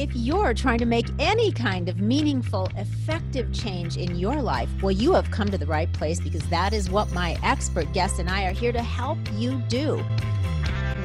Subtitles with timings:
[0.00, 4.92] If you're trying to make any kind of meaningful, effective change in your life, well,
[4.92, 8.30] you have come to the right place because that is what my expert guest and
[8.30, 10.04] I are here to help you do.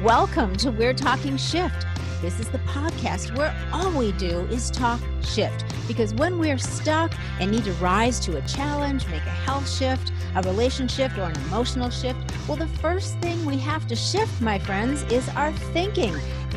[0.04, 1.84] Welcome to We're Talking Shift.
[2.22, 5.64] This is the podcast where all we do is talk shift.
[5.88, 10.12] Because when we're stuck and need to rise to a challenge, make a health shift,
[10.36, 14.58] a relationship, or an emotional shift, well, the first thing we have to shift, my
[14.58, 16.14] friends, is our thinking.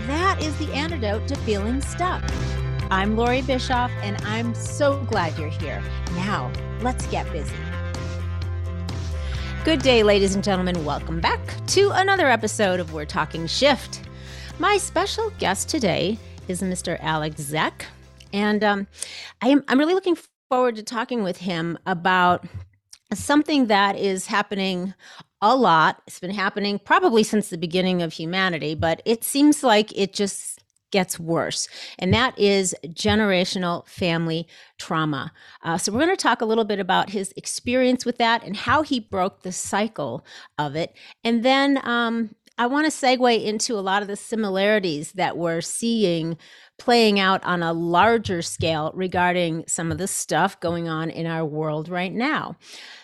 [0.07, 2.23] That is the antidote to feeling stuck.
[2.89, 5.83] I'm Lori Bischoff, and I'm so glad you're here.
[6.15, 6.51] Now,
[6.81, 7.53] let's get busy.
[9.63, 10.83] Good day, ladies and gentlemen.
[10.83, 14.01] Welcome back to another episode of We're Talking Shift.
[14.57, 16.97] My special guest today is Mr.
[17.01, 17.83] Alex Zeck,
[18.33, 18.87] and um,
[19.41, 20.17] I am, I'm really looking
[20.49, 22.45] forward to talking with him about
[23.13, 24.93] something that is happening
[25.41, 26.01] a lot.
[26.07, 30.63] It's been happening probably since the beginning of humanity, but it seems like it just
[30.89, 31.67] gets worse,
[31.99, 35.33] and that is generational family trauma.
[35.61, 38.55] Uh, so, we're going to talk a little bit about his experience with that and
[38.55, 40.25] how he broke the cycle
[40.57, 40.95] of it.
[41.23, 45.61] And then um, I want to segue into a lot of the similarities that we're
[45.61, 46.37] seeing
[46.77, 51.45] playing out on a larger scale regarding some of the stuff going on in our
[51.45, 52.55] world right now.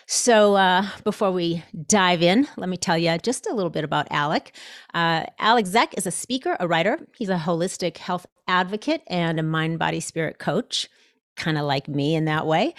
[0.06, 4.06] So, uh, before we dive in, let me tell you just a little bit about
[4.10, 4.54] Alec.
[4.92, 6.98] Uh, Alex Zeck is a speaker, a writer.
[7.16, 10.88] He's a holistic health advocate and a mind, body, spirit coach
[11.36, 12.74] kind of like me in that way.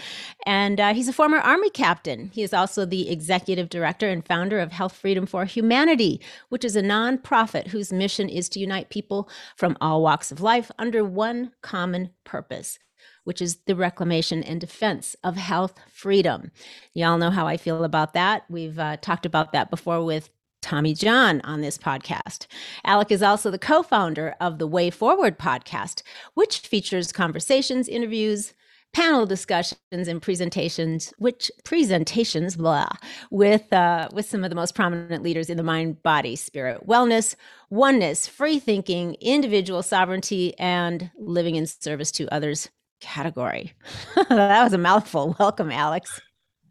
[0.46, 2.30] And uh, he's a former Army captain.
[2.34, 6.76] He is also the executive director and founder of Health Freedom for Humanity, which is
[6.76, 11.52] a nonprofit whose mission is to unite people from all walks of life under one
[11.62, 12.80] common purpose.
[13.24, 16.52] Which is the reclamation and defense of health freedom.
[16.94, 18.46] Y'all know how I feel about that.
[18.50, 20.30] We've uh, talked about that before with
[20.66, 22.48] Tommy John on this podcast.
[22.86, 26.02] Alec is also the co founder of the Way Forward podcast,
[26.34, 28.56] which features conversations, interviews,
[28.92, 32.88] panel discussions and presentations which presentations blah
[33.30, 37.36] with uh, with some of the most prominent leaders in the mind body spirit wellness
[37.70, 42.70] oneness free thinking individual sovereignty and living in service to others
[43.02, 43.74] category.
[44.30, 45.36] That was a mouthful.
[45.38, 46.22] Welcome alex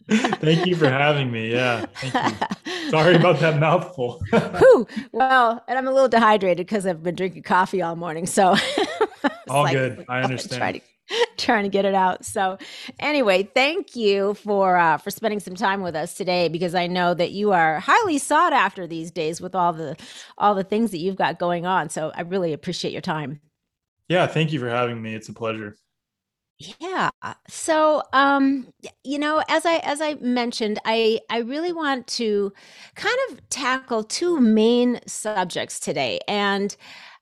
[0.11, 1.51] Thank you for having me.
[1.51, 1.87] Yeah.
[2.91, 4.23] Sorry about that mouthful.
[4.59, 4.87] Whew.
[5.13, 8.27] Well, and I'm a little dehydrated because I've been drinking coffee all morning.
[8.27, 8.55] So
[9.49, 10.05] all like, good.
[10.09, 10.61] I understand.
[10.61, 12.25] Trying to, trying to get it out.
[12.27, 12.59] So
[12.99, 17.15] anyway, thank you for uh, for spending some time with us today because I know
[17.15, 19.97] that you are highly sought after these days with all the
[20.37, 21.89] all the things that you've got going on.
[21.89, 23.41] So I really appreciate your time.
[24.09, 25.15] Yeah, thank you for having me.
[25.15, 25.77] It's a pleasure.
[26.59, 27.11] Yeah.
[27.49, 28.69] So, um,
[29.03, 32.53] you know, as I as I mentioned, I I really want to
[32.95, 36.21] kind of tackle two main subjects today.
[36.29, 36.77] And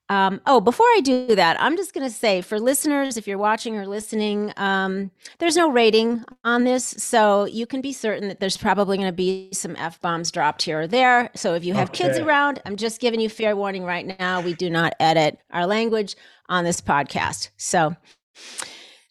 [0.09, 3.39] um, oh, before I do that, I'm just going to say for listeners, if you're
[3.39, 8.39] watching or listening, um, there's no rating on this, so you can be certain that
[8.39, 11.31] there's probably going to be some f bombs dropped here or there.
[11.35, 12.05] So if you have okay.
[12.05, 14.43] kids around, I'm just giving you fair warning right now.
[14.43, 16.17] We do not edit our language
[16.47, 17.49] on this podcast.
[17.57, 17.97] So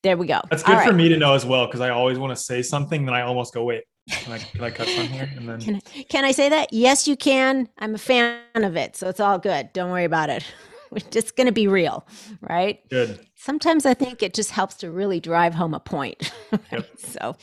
[0.04, 0.42] there we go.
[0.50, 0.96] That's good All for right.
[0.96, 3.54] me to know as well because I always want to say something, then I almost
[3.54, 5.32] go, wait, can I, can I cut some here?
[5.36, 6.74] And then can I, can I say that?
[6.74, 7.70] Yes, you can.
[7.78, 9.72] I'm a fan of it, so it's all good.
[9.74, 10.44] Don't worry about it.
[10.92, 12.06] We're just going to be real,
[12.42, 12.88] right?
[12.90, 13.26] Good.
[13.36, 16.32] Sometimes I think it just helps to really drive home a point.
[16.72, 16.86] Yep.
[16.98, 17.38] so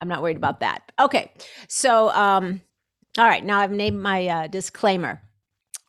[0.00, 0.90] I'm not worried about that.
[0.98, 1.30] Okay.
[1.68, 2.62] So, um,
[3.18, 3.44] all right.
[3.44, 5.20] Now I've named my uh, disclaimer.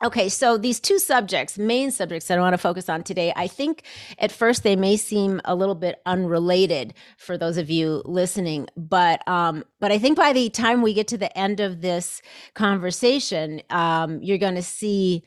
[0.02, 3.48] Okay, so these two subjects, main subjects that I want to focus on today, I
[3.48, 3.84] think
[4.18, 9.28] at first they may seem a little bit unrelated for those of you listening, but
[9.28, 12.22] um, but I think by the time we get to the end of this
[12.54, 15.24] conversation, um, you're going to see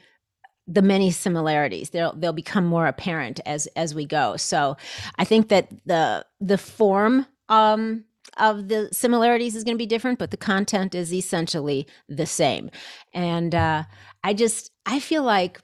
[0.67, 1.91] the many similarities.
[1.91, 4.39] They'll they'll become more apparent as as we go.
[4.39, 4.79] So
[5.19, 8.05] I think that the the form um,
[8.39, 12.71] of the similarities is going to be different, but the content is essentially the same.
[13.13, 13.85] And uh,
[14.25, 15.61] I just I feel like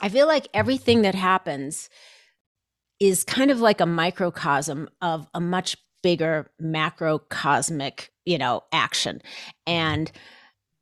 [0.00, 1.88] I feel like everything that happens
[3.00, 9.20] is kind of like a microcosm of a much bigger macrocosmic, you know, action.
[9.66, 10.10] And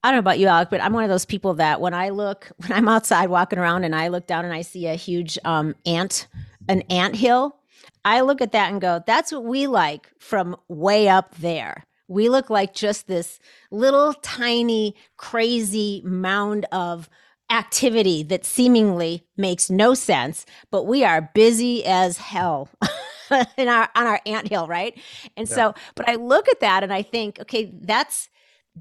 [0.03, 2.11] I don't know about you, Alec, but I'm one of those people that when I
[2.11, 5.39] look, when I'm outside walking around and I look down and I see a huge
[5.45, 6.27] um, ant,
[6.69, 7.57] an ant hill,
[8.05, 11.85] I look at that and go, that's what we like from way up there.
[12.09, 13.39] We look like just this
[13.71, 17.09] little tiny, crazy mound of
[17.51, 22.69] activity that seemingly makes no sense, but we are busy as hell.
[23.57, 24.99] in our on our ant hill, right?
[25.39, 25.55] And yeah.
[25.55, 28.29] so, but I look at that and I think, okay, that's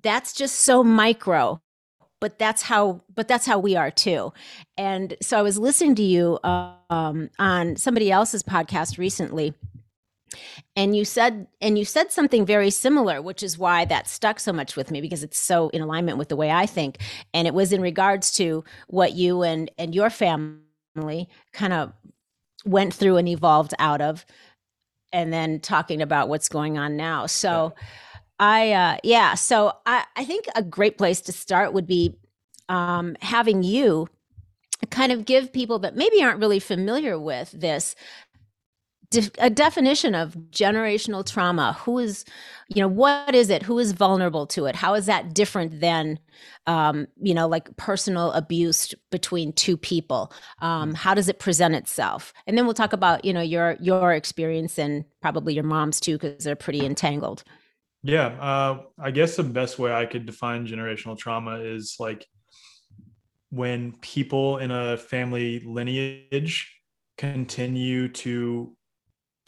[0.02, 1.62] that's just so micro
[2.22, 4.32] but that's how but that's how we are too
[4.78, 9.54] and so i was listening to you um, on somebody else's podcast recently
[10.76, 14.54] and you said and you said something very similar which is why that stuck so
[14.54, 16.98] much with me because it's so in alignment with the way i think.
[17.34, 21.94] And it was in regards to what you and and your family kind of
[22.66, 24.26] went through and evolved out of
[25.12, 27.26] and then talking about what's going on now.
[27.26, 27.74] So
[28.40, 32.16] i uh yeah so i i think a great place to start would be
[32.70, 34.08] um having you
[34.90, 37.96] kind of give people that maybe aren't really familiar with this
[39.40, 41.74] a definition of generational trauma.
[41.82, 42.26] Who is
[42.68, 43.64] you know what is it?
[43.64, 44.76] Who is vulnerable to it?
[44.76, 46.20] How is that different than
[46.68, 50.32] um, you know like personal abuse between two people?
[50.60, 50.96] Um, mm.
[50.96, 52.34] how does it present itself?
[52.48, 56.18] And then we'll talk about you know your your experience and probably your mom's too
[56.18, 57.44] because they're pretty entangled.
[58.04, 62.26] Yeah uh, i guess the best way i could define generational trauma is like
[63.52, 66.74] when people in a family lineage
[67.18, 68.76] continue to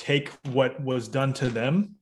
[0.03, 1.95] take what was done to them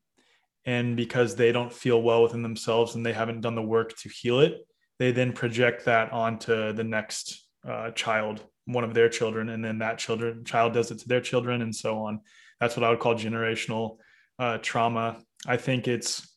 [0.66, 4.10] and because they don't feel well within themselves and they haven't done the work to
[4.10, 4.66] heal it
[4.98, 9.78] they then project that onto the next uh, child one of their children and then
[9.78, 12.20] that children child does it to their children and so on.
[12.60, 13.98] That's what i would call generational
[14.40, 15.20] uh, trauma.
[15.46, 16.28] I think it's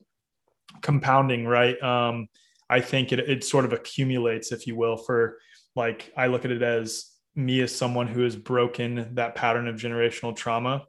[0.82, 1.81] compounding right?
[1.82, 2.28] Um,
[2.70, 5.38] i think it, it sort of accumulates if you will for
[5.76, 9.76] like i look at it as me as someone who has broken that pattern of
[9.76, 10.82] generational trauma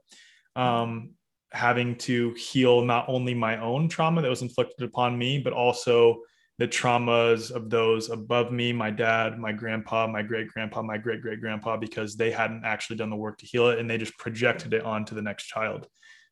[0.56, 1.12] um,
[1.52, 6.22] having to heal not only my own trauma that was inflicted upon me, but also
[6.58, 11.22] the traumas of those above me, my dad, my grandpa, my great grandpa, my great
[11.22, 14.18] great grandpa, because they hadn't actually done the work to heal it and they just
[14.18, 15.88] projected it onto the next child.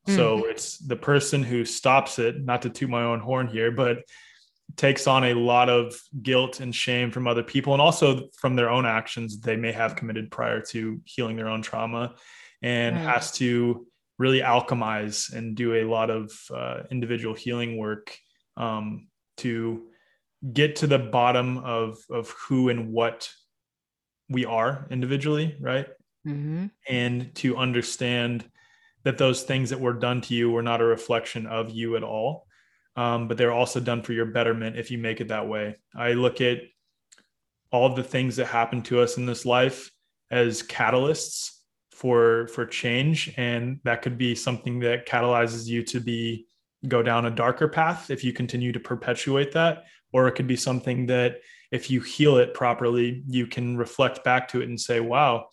[0.07, 0.15] Mm-hmm.
[0.15, 4.03] So it's the person who stops it, not to toot my own horn here, but
[4.77, 8.69] takes on a lot of guilt and shame from other people and also from their
[8.69, 12.15] own actions they may have committed prior to healing their own trauma
[12.61, 13.05] and right.
[13.05, 13.85] has to
[14.17, 18.17] really alchemize and do a lot of uh, individual healing work
[18.57, 19.07] um,
[19.37, 19.83] to
[20.51, 23.29] get to the bottom of of who and what
[24.29, 25.87] we are individually right
[26.27, 26.65] mm-hmm.
[26.89, 28.43] and to understand
[29.03, 32.03] that those things that were done to you were not a reflection of you at
[32.03, 32.45] all
[32.95, 36.11] um, but they're also done for your betterment if you make it that way i
[36.11, 36.59] look at
[37.71, 39.91] all the things that happen to us in this life
[40.29, 41.51] as catalysts
[41.93, 43.33] for for change.
[43.37, 46.47] And that could be something that catalyzes you to be
[46.87, 49.85] go down a darker path if you continue to perpetuate that.
[50.11, 51.37] Or it could be something that
[51.71, 55.47] if you heal it properly you can reflect back to it and say wow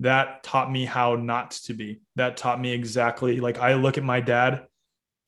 [0.00, 2.00] that taught me how not to be.
[2.16, 4.66] That taught me exactly like i look at my dad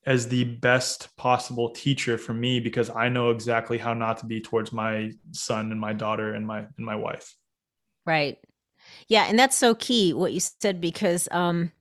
[0.05, 4.41] as the best possible teacher for me because i know exactly how not to be
[4.41, 7.37] towards my son and my daughter and my and my wife.
[8.05, 8.39] Right
[9.09, 11.73] yeah, and that's so key what you said because um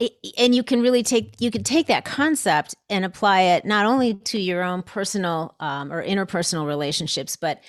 [0.00, 3.86] it, and you can really take you can take that concept and apply it not
[3.86, 7.62] only to your own personal um, or interpersonal relationships but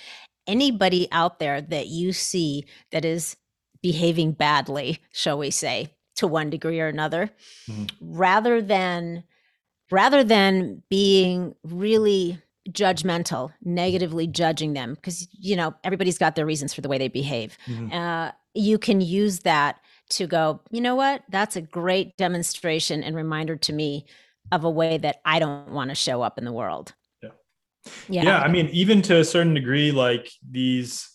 [0.46, 3.36] anybody out there that you see that is
[3.82, 7.30] behaving badly shall we say to one degree or another
[7.68, 7.86] mm-hmm.
[8.00, 9.24] rather than
[9.90, 12.40] rather than being really
[12.72, 17.08] judgmental, negatively judging them, because you know everybody's got their reasons for the way they
[17.08, 17.56] behave.
[17.66, 17.92] Mm-hmm.
[17.92, 20.60] Uh, you can use that to go.
[20.70, 21.22] You know what?
[21.28, 24.06] That's a great demonstration and reminder to me
[24.52, 26.94] of a way that I don't want to show up in the world.
[27.22, 27.30] Yeah.
[28.08, 28.22] Yeah.
[28.24, 28.38] Yeah.
[28.40, 31.08] I mean, even to a certain degree, like these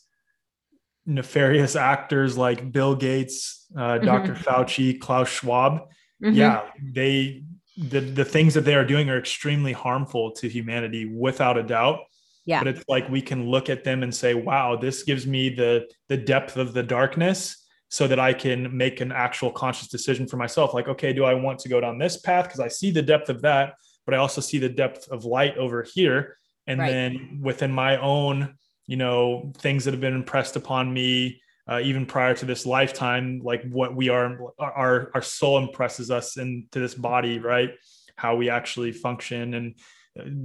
[1.05, 4.33] nefarious actors like Bill Gates, uh, Dr.
[4.33, 4.43] Mm-hmm.
[4.43, 5.89] Fauci, Klaus Schwab.
[6.24, 6.31] Mm-hmm.
[6.31, 7.43] Yeah, they
[7.77, 12.00] the the things that they are doing are extremely harmful to humanity without a doubt.
[12.46, 12.60] Yeah.
[12.60, 15.88] But it's like we can look at them and say wow this gives me the
[16.08, 20.38] the depth of the darkness so that i can make an actual conscious decision for
[20.38, 20.74] myself.
[20.74, 22.46] Like okay do i want to go down this path?
[22.46, 23.74] Because i see the depth of that
[24.05, 26.38] but i also see the depth of light over here.
[26.67, 26.89] And right.
[26.89, 28.55] then within my own
[28.88, 33.41] you know things that have been impressed upon me uh, even prior to this lifetime,
[33.43, 37.72] like what we are, our our soul impresses us into this body, right?
[38.15, 39.75] How we actually function and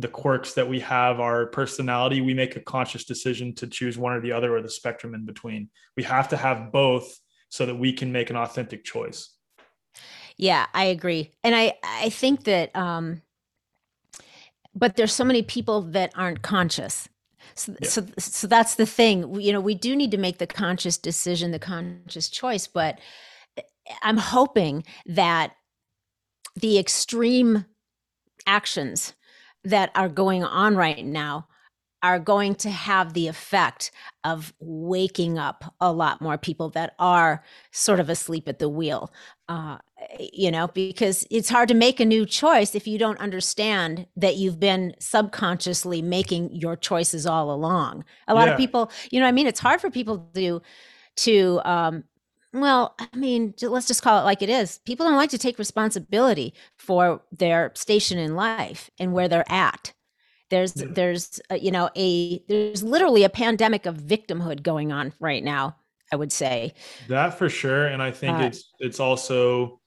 [0.00, 2.20] the quirks that we have, our personality.
[2.20, 5.24] We make a conscious decision to choose one or the other, or the spectrum in
[5.24, 5.70] between.
[5.96, 7.16] We have to have both
[7.50, 9.28] so that we can make an authentic choice.
[10.36, 12.74] Yeah, I agree, and I I think that.
[12.76, 13.22] um
[14.72, 17.08] but there's so many people that aren't conscious
[17.54, 17.88] so, yeah.
[17.88, 19.40] so, so that's the thing.
[19.40, 22.98] You know, we do need to make the conscious decision, the conscious choice, but
[23.56, 23.62] eh,
[24.02, 25.52] I'm hoping that
[26.56, 27.66] the extreme
[28.46, 29.14] actions
[29.64, 31.46] that are going on right now
[32.02, 33.90] are going to have the effect
[34.24, 39.12] of waking up a lot more people that are sort of asleep at the wheel.
[39.48, 39.76] Uh,
[40.18, 44.36] you know, because it's hard to make a new choice if you don't understand that
[44.36, 48.04] you've been subconsciously making your choices all along.
[48.28, 48.52] A lot yeah.
[48.52, 50.62] of people, you know, I mean, it's hard for people to
[51.16, 52.04] to um,
[52.52, 54.78] well, I mean, let's just call it like it is.
[54.84, 59.92] People don't like to take responsibility for their station in life and where they're at.
[60.50, 60.88] There's yeah.
[60.90, 65.76] there's uh, you know a there's literally a pandemic of victimhood going on right now.
[66.12, 66.74] I would say
[67.08, 69.80] that for sure, and I think uh, it's it's also.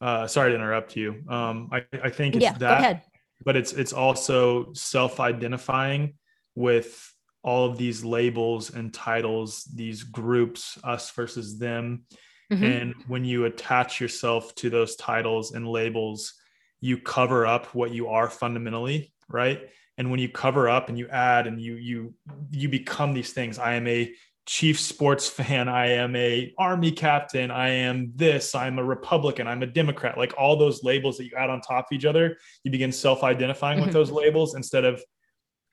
[0.00, 1.22] Uh, sorry to interrupt you.
[1.28, 3.04] Um, I I think it's yeah, that,
[3.44, 6.14] but it's it's also self-identifying
[6.54, 7.12] with
[7.42, 12.04] all of these labels and titles, these groups, us versus them.
[12.52, 12.64] Mm-hmm.
[12.64, 16.34] And when you attach yourself to those titles and labels,
[16.80, 19.68] you cover up what you are fundamentally, right?
[19.98, 22.14] and when you cover up and you add and you you
[22.50, 24.10] you become these things i am a
[24.48, 29.62] chief sports fan i am a army captain i am this i'm a republican i'm
[29.62, 32.70] a democrat like all those labels that you add on top of each other you
[32.70, 33.86] begin self-identifying mm-hmm.
[33.86, 35.02] with those labels instead of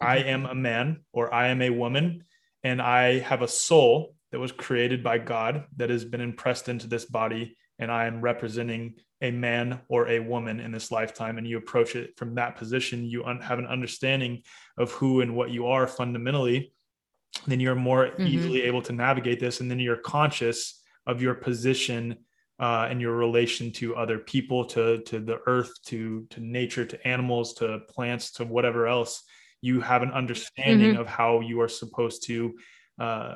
[0.01, 0.29] i mm-hmm.
[0.29, 2.24] am a man or i am a woman
[2.63, 6.86] and i have a soul that was created by god that has been impressed into
[6.86, 11.48] this body and i am representing a man or a woman in this lifetime and
[11.48, 14.41] you approach it from that position you un- have an understanding
[14.77, 16.74] of who and what you are fundamentally
[17.48, 18.27] then you're more mm-hmm.
[18.27, 22.18] easily able to navigate this and then you're conscious of your position
[22.60, 27.08] uh, and your relation to other people to to the earth to to nature to
[27.08, 29.24] animals to plants to whatever else
[29.62, 31.01] you have an understanding mm-hmm.
[31.01, 32.56] of how you are supposed to
[33.00, 33.36] uh,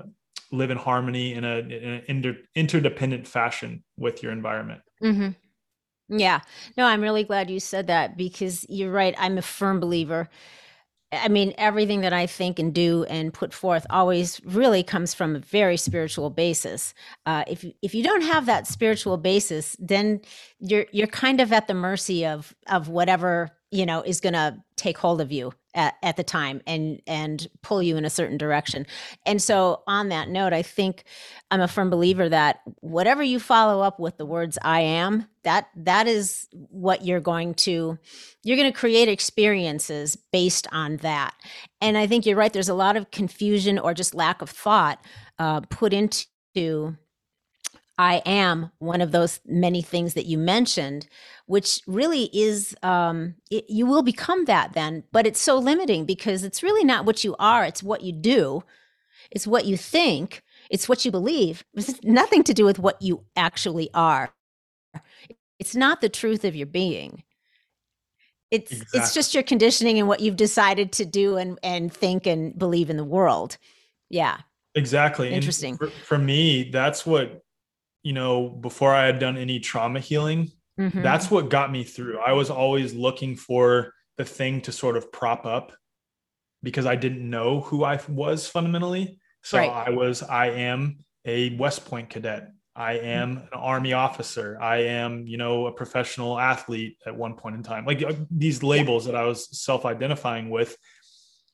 [0.51, 5.29] live in harmony in, a, in an inter- interdependent fashion with your environment mm-hmm.
[6.09, 6.41] Yeah.
[6.75, 9.13] No, I'm really glad you said that because you're right.
[9.17, 10.29] I'm a firm believer.
[11.11, 15.35] I mean, everything that I think and do and put forth always really comes from
[15.35, 16.93] a very spiritual basis.
[17.25, 20.21] Uh, if if you don't have that spiritual basis, then
[20.59, 24.57] you're you're kind of at the mercy of of whatever you know is going to
[24.75, 28.37] take hold of you at, at the time and and pull you in a certain
[28.37, 28.85] direction.
[29.25, 31.03] And so on that note i think
[31.51, 35.67] i'm a firm believer that whatever you follow up with the words i am that
[35.75, 37.97] that is what you're going to
[38.43, 41.33] you're going to create experiences based on that.
[41.81, 45.03] And i think you're right there's a lot of confusion or just lack of thought
[45.37, 46.95] uh, put into
[47.99, 51.05] I am one of those many things that you mentioned,
[51.47, 56.45] which really is, um, it, you will become that then, but it's so limiting because
[56.45, 58.63] it's really not what you are, it's what you do,
[59.31, 61.65] it's what you think, it's what you believe.
[61.75, 64.29] It's nothing to do with what you actually are.
[65.59, 67.23] It's not the truth of your being.
[68.49, 68.99] It's exactly.
[68.99, 72.89] it's just your conditioning and what you've decided to do and and think and believe
[72.89, 73.57] in the world.
[74.09, 74.37] Yeah.
[74.73, 75.33] Exactly.
[75.33, 75.77] Interesting.
[75.77, 77.43] For, for me, that's what
[78.03, 81.01] you know, before I had done any trauma healing, mm-hmm.
[81.01, 82.19] that's what got me through.
[82.19, 85.71] I was always looking for the thing to sort of prop up
[86.63, 89.19] because I didn't know who I was fundamentally.
[89.43, 89.69] So right.
[89.69, 92.51] I was, I am a West Point cadet.
[92.75, 94.57] I am an army officer.
[94.61, 97.85] I am, you know, a professional athlete at one point in time.
[97.85, 100.77] Like uh, these labels that I was self-identifying with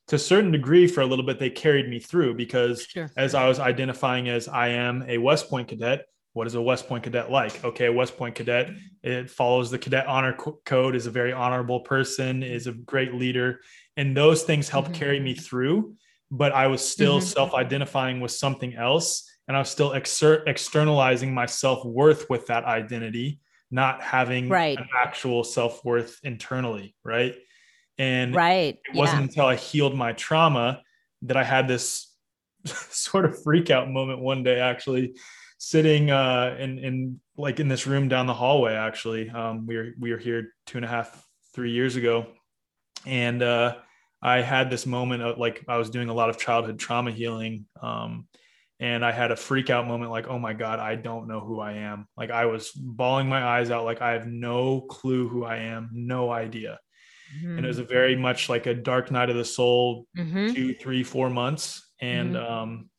[0.08, 3.10] to a certain degree for a little bit they carried me through because sure.
[3.16, 6.86] as I was identifying as I am a West Point cadet, what is a West
[6.86, 7.64] Point cadet like?
[7.64, 8.70] Okay, a West Point cadet,
[9.02, 13.60] it follows the cadet honor code, is a very honorable person, is a great leader.
[13.96, 14.98] And those things helped mm-hmm.
[14.98, 15.94] carry me through.
[16.30, 17.26] But I was still mm-hmm.
[17.26, 19.26] self identifying with something else.
[19.48, 23.40] And I was still exer- externalizing my self worth with that identity,
[23.70, 24.76] not having right.
[24.76, 26.94] an actual self worth internally.
[27.02, 27.34] Right.
[27.96, 28.78] And right.
[28.84, 29.24] it wasn't yeah.
[29.24, 30.82] until I healed my trauma
[31.22, 32.14] that I had this
[32.66, 35.14] sort of freak out moment one day, actually
[35.58, 38.74] sitting uh, in in like in this room down the hallway.
[38.74, 42.26] Actually, um, we were we were here two and a half three years ago,
[43.04, 43.76] and uh,
[44.22, 47.66] I had this moment of like I was doing a lot of childhood trauma healing.
[47.80, 48.28] Um,
[48.78, 51.60] and I had a freak out moment like, oh my God, I don't know who
[51.60, 52.06] I am.
[52.16, 55.88] Like I was bawling my eyes out, like I have no clue who I am,
[55.92, 56.78] no idea.
[57.38, 57.56] Mm-hmm.
[57.56, 60.52] And it was a very much like a dark night of the soul, mm-hmm.
[60.52, 61.88] two, three, four months.
[62.00, 62.52] And mm-hmm.
[62.52, 62.90] um,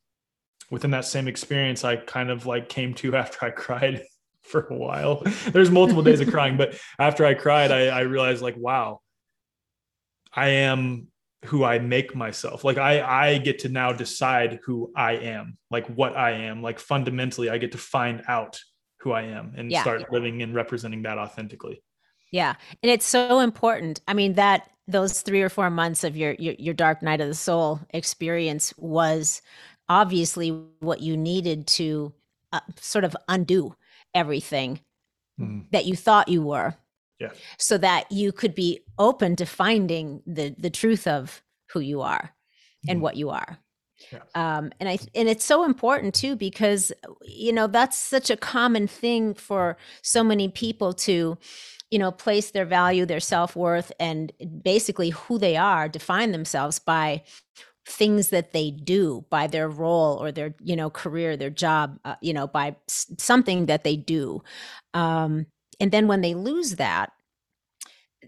[0.69, 4.03] within that same experience, I kind of like came to after I cried
[4.41, 5.23] for a while.
[5.47, 9.01] There's multiple days of crying, but after I cried, I, I realized like, wow,
[10.33, 11.07] I am
[11.45, 12.63] who I make myself.
[12.63, 16.61] Like I, I get to now decide who I am, like what I am.
[16.61, 18.59] Like fundamentally, I get to find out
[18.99, 19.81] who I am and yeah.
[19.81, 21.83] start living and representing that authentically.
[22.31, 22.55] Yeah.
[22.83, 24.01] And it's so important.
[24.07, 27.27] I mean, that those three or four months of your, your your dark night of
[27.27, 29.41] the soul experience was
[29.89, 32.13] obviously what you needed to
[32.53, 33.75] uh, sort of undo
[34.13, 34.79] everything
[35.39, 35.65] mm.
[35.71, 36.75] that you thought you were
[37.19, 41.41] yeah so that you could be open to finding the the truth of
[41.71, 42.33] who you are
[42.87, 43.01] and mm.
[43.01, 43.57] what you are
[44.11, 44.19] yeah.
[44.35, 46.91] um and i and it's so important too because
[47.23, 51.37] you know that's such a common thing for so many people to
[51.89, 54.31] you know place their value their self-worth and
[54.63, 57.23] basically who they are define themselves by
[57.87, 62.15] things that they do by their role or their you know career their job uh,
[62.21, 62.75] you know by
[63.17, 64.43] something that they do.
[64.93, 65.47] Um
[65.79, 67.11] and then when they lose that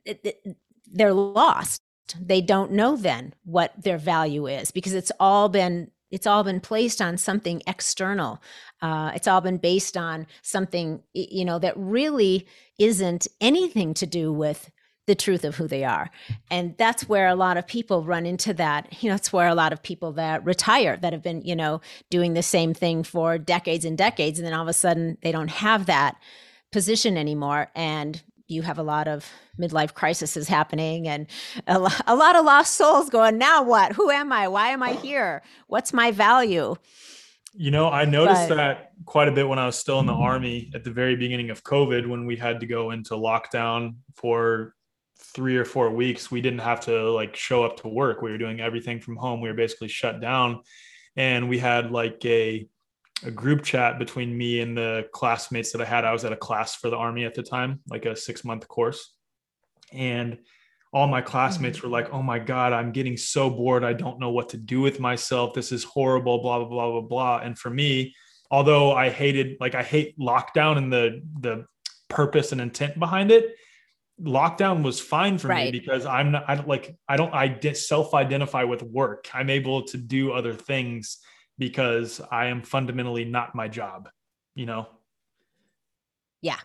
[0.06, 0.58] it, it,
[0.92, 1.82] they're lost.
[2.20, 6.60] They don't know then what their value is because it's all been it's all been
[6.60, 8.42] placed on something external.
[8.82, 12.48] Uh, it's all been based on something you know that really
[12.80, 14.72] isn't anything to do with
[15.10, 16.12] the truth of who they are.
[16.52, 19.02] And that's where a lot of people run into that.
[19.02, 21.82] You know, that's where a lot of people that retire that have been, you know,
[22.12, 24.38] doing the same thing for decades and decades.
[24.38, 26.18] And then all of a sudden they don't have that
[26.72, 27.72] position anymore.
[27.74, 29.28] And you have a lot of
[29.60, 31.26] midlife crises happening and
[31.66, 33.94] a, lo- a lot of lost souls going, now what?
[33.94, 34.48] Who am I?
[34.48, 35.42] Why am I here?
[35.66, 36.76] What's my value?
[37.56, 40.14] You know, I noticed but, that quite a bit when I was still in the
[40.14, 44.76] army at the very beginning of COVID when we had to go into lockdown for
[45.36, 48.22] three or four weeks, we didn't have to like show up to work.
[48.22, 49.42] We were doing everything from home.
[49.42, 50.62] We were basically shut down.
[51.16, 52.68] And we had like a,
[53.24, 56.06] a group chat between me and the classmates that I had.
[56.06, 58.68] I was at a class for the army at the time, like a six month
[58.68, 59.14] course.
[59.92, 60.38] And
[60.92, 61.88] all my classmates mm-hmm.
[61.88, 63.84] were like, oh my God, I'm getting so bored.
[63.84, 65.54] I don't know what to do with myself.
[65.54, 67.38] This is horrible, blah, blah, blah, blah, blah.
[67.40, 68.16] And for me,
[68.50, 71.66] although I hated, like I hate lockdown and the the
[72.08, 73.56] purpose and intent behind it,
[74.22, 75.72] lockdown was fine for right.
[75.72, 79.30] me because I'm not, I don't like, I don't, I self identify with work.
[79.34, 81.20] I'm able to do other things
[81.58, 84.10] because I am fundamentally not my job,
[84.56, 84.88] you know?
[86.42, 86.60] Yeah.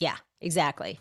[0.00, 0.98] Yeah, exactly.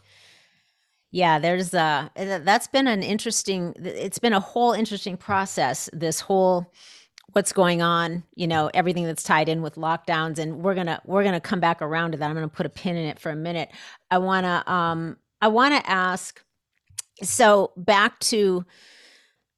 [1.11, 6.71] Yeah, there's uh that's been an interesting it's been a whole interesting process this whole
[7.33, 11.01] what's going on, you know, everything that's tied in with lockdowns and we're going to
[11.05, 12.29] we're going to come back around to that.
[12.29, 13.69] I'm going to put a pin in it for a minute.
[14.09, 16.43] I want to um I want to ask
[17.23, 18.65] so back to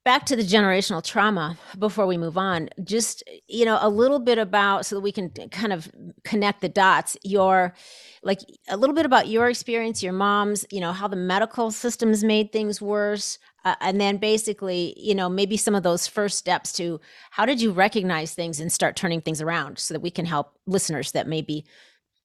[0.06, 4.38] back to the generational trauma before we move on just you know a little bit
[4.38, 5.90] about so that we can kind of
[6.26, 7.74] connect the dots your
[8.22, 12.24] like a little bit about your experience your mom's you know how the medical systems
[12.24, 16.74] made things worse uh, and then basically you know maybe some of those first steps
[16.74, 17.00] to
[17.32, 20.58] how did you recognize things and start turning things around so that we can help
[20.68, 21.66] listeners that may be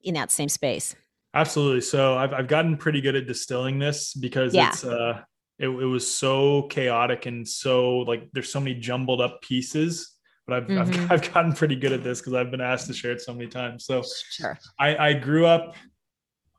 [0.03, 0.97] in that same space
[1.35, 1.83] Absolutely.
[1.83, 4.71] So I've I've gotten pretty good at distilling this because yeah.
[4.71, 5.21] it's uh
[5.59, 10.15] it, it was so chaotic and so like there's so many jumbled up pieces.
[10.47, 11.03] But I've mm-hmm.
[11.03, 13.35] I've, I've gotten pretty good at this because I've been asked to share it so
[13.35, 13.85] many times.
[13.85, 14.59] So sure.
[14.79, 15.75] I, I grew up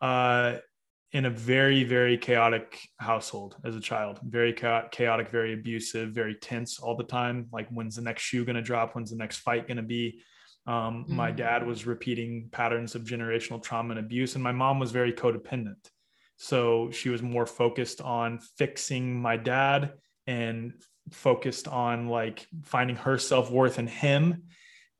[0.02, 0.58] uh
[1.12, 6.80] in a very very chaotic household as a child very chaotic very abusive very tense
[6.80, 9.68] all the time like when's the next shoe going to drop when's the next fight
[9.68, 10.22] going to be
[10.67, 11.10] um, mm.
[11.10, 15.13] My dad was repeating patterns of generational trauma and abuse, and my mom was very
[15.13, 15.89] codependent.
[16.38, 19.93] So she was more focused on fixing my dad
[20.26, 20.74] and
[21.12, 24.43] focused on like finding her self worth in him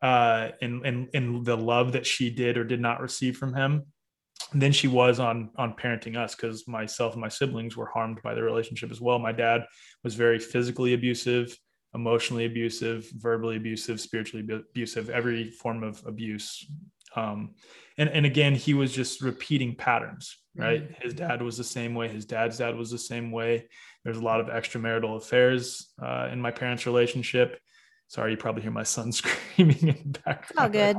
[0.02, 3.84] uh, and, and, and the love that she did or did not receive from him
[4.54, 8.34] than she was on on parenting us because myself and my siblings were harmed by
[8.34, 9.20] the relationship as well.
[9.20, 9.66] My dad
[10.04, 11.56] was very physically abusive
[11.94, 16.66] emotionally abusive, verbally abusive, spiritually abusive, every form of abuse.
[17.16, 17.56] Um,
[17.98, 20.84] and, and again, he was just repeating patterns, right?
[20.84, 21.02] Mm-hmm.
[21.02, 22.08] His dad was the same way.
[22.08, 23.68] His dad's dad was the same way.
[24.04, 27.60] There's a lot of extramarital affairs uh, in my parents' relationship.
[28.08, 30.58] Sorry, you probably hear my son screaming in the background.
[30.58, 30.98] All good.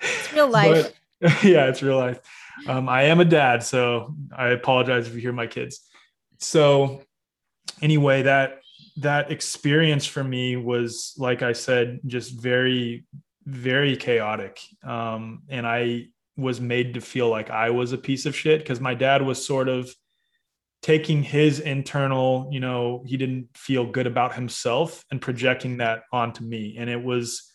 [0.00, 0.92] It's real life.
[1.20, 2.20] But, yeah, it's real life.
[2.66, 5.80] Um, I am a dad, so I apologize if you hear my kids.
[6.38, 7.02] So,
[7.80, 8.60] anyway, that
[8.98, 13.04] that experience for me was like i said just very
[13.48, 14.60] very chaotic.
[14.82, 16.06] Um, and i
[16.36, 19.44] was made to feel like i was a piece of shit because my dad was
[19.44, 19.88] sort of
[20.82, 26.44] taking his internal you know he didn't feel good about himself and projecting that onto
[26.44, 26.76] me.
[26.78, 27.50] And it was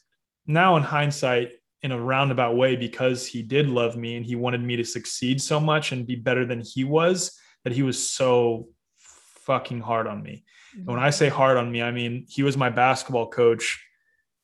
[0.45, 1.51] now in hindsight
[1.81, 5.41] in a roundabout way because he did love me and he wanted me to succeed
[5.41, 8.67] so much and be better than he was that he was so
[9.45, 10.43] fucking hard on me
[10.75, 10.89] Mm-hmm.
[10.89, 13.83] when I say hard on me, I mean he was my basketball coach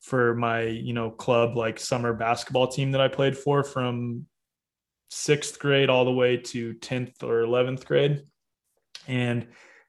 [0.00, 4.26] for my, you know, club like summer basketball team that I played for from
[5.10, 8.22] sixth grade all the way to 10th or 11th grade.
[9.06, 9.46] And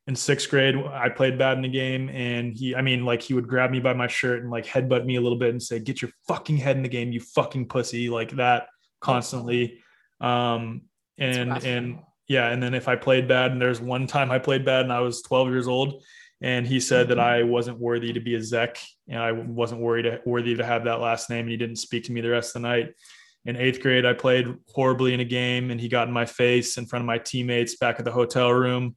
[0.07, 3.35] in sixth grade, I played bad in the game, and he, I mean, like he
[3.35, 5.77] would grab me by my shirt and like headbutt me a little bit and say,
[5.77, 8.69] "Get your fucking head in the game, you fucking pussy," like that
[9.01, 9.79] constantly.
[10.19, 10.83] Um,
[11.19, 14.65] and and yeah, and then if I played bad, and there's one time I played
[14.65, 16.03] bad and I was 12 years old,
[16.41, 17.17] and he said mm-hmm.
[17.17, 20.65] that I wasn't worthy to be a Zeck, and I wasn't worried to, worthy to
[20.65, 22.93] have that last name, and he didn't speak to me the rest of the night.
[23.45, 26.77] In eighth grade, I played horribly in a game, and he got in my face
[26.77, 28.95] in front of my teammates back at the hotel room.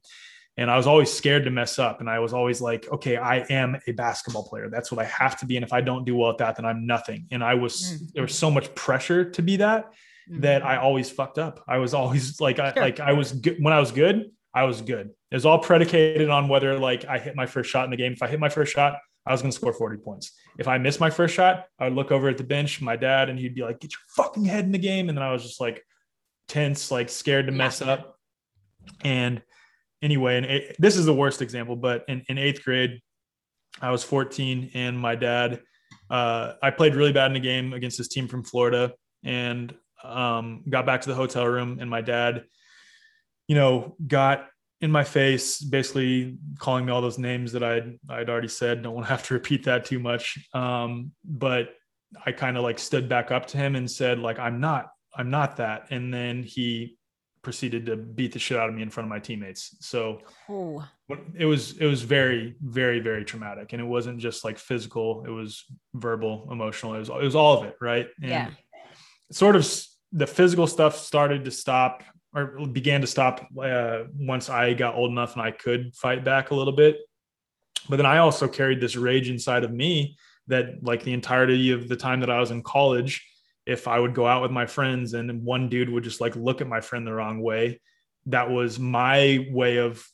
[0.55, 1.99] And I was always scared to mess up.
[1.99, 4.69] And I was always like, okay, I am a basketball player.
[4.69, 5.55] That's what I have to be.
[5.57, 7.25] And if I don't do well at that, then I'm nothing.
[7.31, 8.05] And I was, mm-hmm.
[8.13, 9.85] there was so much pressure to be that
[10.29, 10.41] mm-hmm.
[10.41, 11.63] that I always fucked up.
[11.67, 14.81] I was always like, I, like I was good when I was good, I was
[14.81, 15.09] good.
[15.31, 18.13] It was all predicated on whether like I hit my first shot in the game.
[18.13, 20.31] If I hit my first shot, I was going to score 40 points.
[20.59, 23.29] If I missed my first shot, I would look over at the bench, my dad,
[23.29, 25.09] and he'd be like, get your fucking head in the game.
[25.09, 25.83] And then I was just like
[26.47, 28.17] tense, like scared to mess up.
[29.03, 29.41] And
[30.01, 33.01] anyway, and this is the worst example, but in, in eighth grade,
[33.81, 35.61] I was 14 and my dad,
[36.09, 40.63] uh, I played really bad in a game against this team from Florida and um,
[40.69, 42.43] got back to the hotel room and my dad,
[43.47, 44.47] you know, got
[44.81, 48.83] in my face, basically calling me all those names that I'd, I'd already said.
[48.83, 50.37] Don't want to have to repeat that too much.
[50.53, 51.69] Um, but
[52.25, 55.29] I kind of like stood back up to him and said like, I'm not, I'm
[55.29, 55.87] not that.
[55.89, 56.97] And then he
[57.43, 59.75] proceeded to beat the shit out of me in front of my teammates.
[59.81, 60.87] So oh.
[61.37, 65.29] it was it was very very very traumatic, and it wasn't just like physical; it
[65.29, 66.95] was verbal, emotional.
[66.95, 68.07] It was it was all of it, right?
[68.21, 68.49] And yeah.
[69.31, 69.69] Sort of
[70.11, 75.11] the physical stuff started to stop or began to stop uh, once I got old
[75.11, 76.97] enough and I could fight back a little bit.
[77.89, 80.17] But then I also carried this rage inside of me
[80.47, 83.25] that, like the entirety of the time that I was in college,
[83.65, 86.61] if I would go out with my friends and one dude would just like look
[86.61, 87.79] at my friend the wrong way,
[88.27, 90.05] that was my way of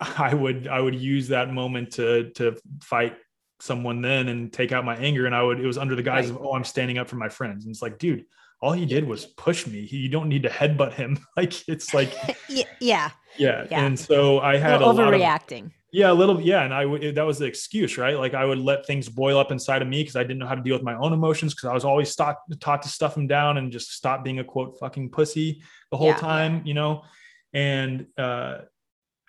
[0.00, 3.16] I would I would use that moment to to fight
[3.64, 6.30] someone then and take out my anger and I would it was under the guise
[6.30, 6.38] right.
[6.38, 8.24] of oh I'm standing up for my friends and it's like dude
[8.60, 11.94] all he did was push me he, you don't need to headbutt him like it's
[11.94, 12.12] like
[12.48, 16.40] yeah yeah yeah and so I had a overreacting yeah, a little.
[16.40, 17.14] Yeah, and I would.
[17.14, 18.18] That was the excuse, right?
[18.18, 20.56] Like I would let things boil up inside of me because I didn't know how
[20.56, 23.28] to deal with my own emotions because I was always taught taught to stuff them
[23.28, 27.04] down and just stop being a quote fucking pussy the whole yeah, time, you know.
[27.52, 28.62] And uh,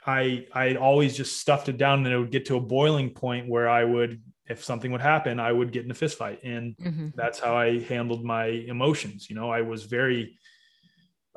[0.05, 3.49] I I always just stuffed it down, and it would get to a boiling point
[3.49, 6.75] where I would, if something would happen, I would get in a fist fight, and
[6.77, 7.09] mm-hmm.
[7.15, 9.29] that's how I handled my emotions.
[9.29, 10.37] You know, I was very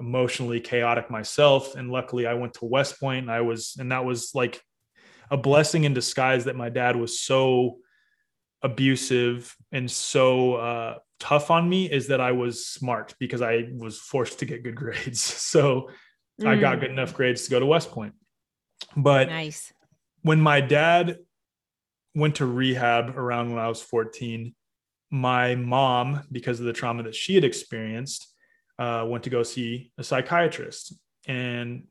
[0.00, 4.04] emotionally chaotic myself and luckily i went to west point and i was and that
[4.04, 4.62] was like
[5.28, 7.78] a blessing in disguise that my dad was so
[8.62, 13.98] abusive and so uh, tough on me is that I was smart because I was
[13.98, 15.20] forced to get good grades.
[15.20, 15.90] So
[16.40, 16.46] mm.
[16.46, 16.80] I got mm.
[16.82, 18.14] good enough grades to go to West Point.
[18.96, 19.72] But nice.
[20.22, 21.18] when my dad
[22.14, 24.54] went to rehab around when I was 14,
[25.10, 28.34] my mom, because of the trauma that she had experienced,
[28.78, 30.94] uh, went to go see a psychiatrist.
[31.26, 31.84] And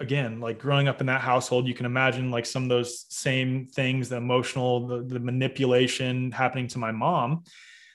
[0.00, 3.66] again like growing up in that household you can imagine like some of those same
[3.66, 7.42] things the emotional the, the manipulation happening to my mom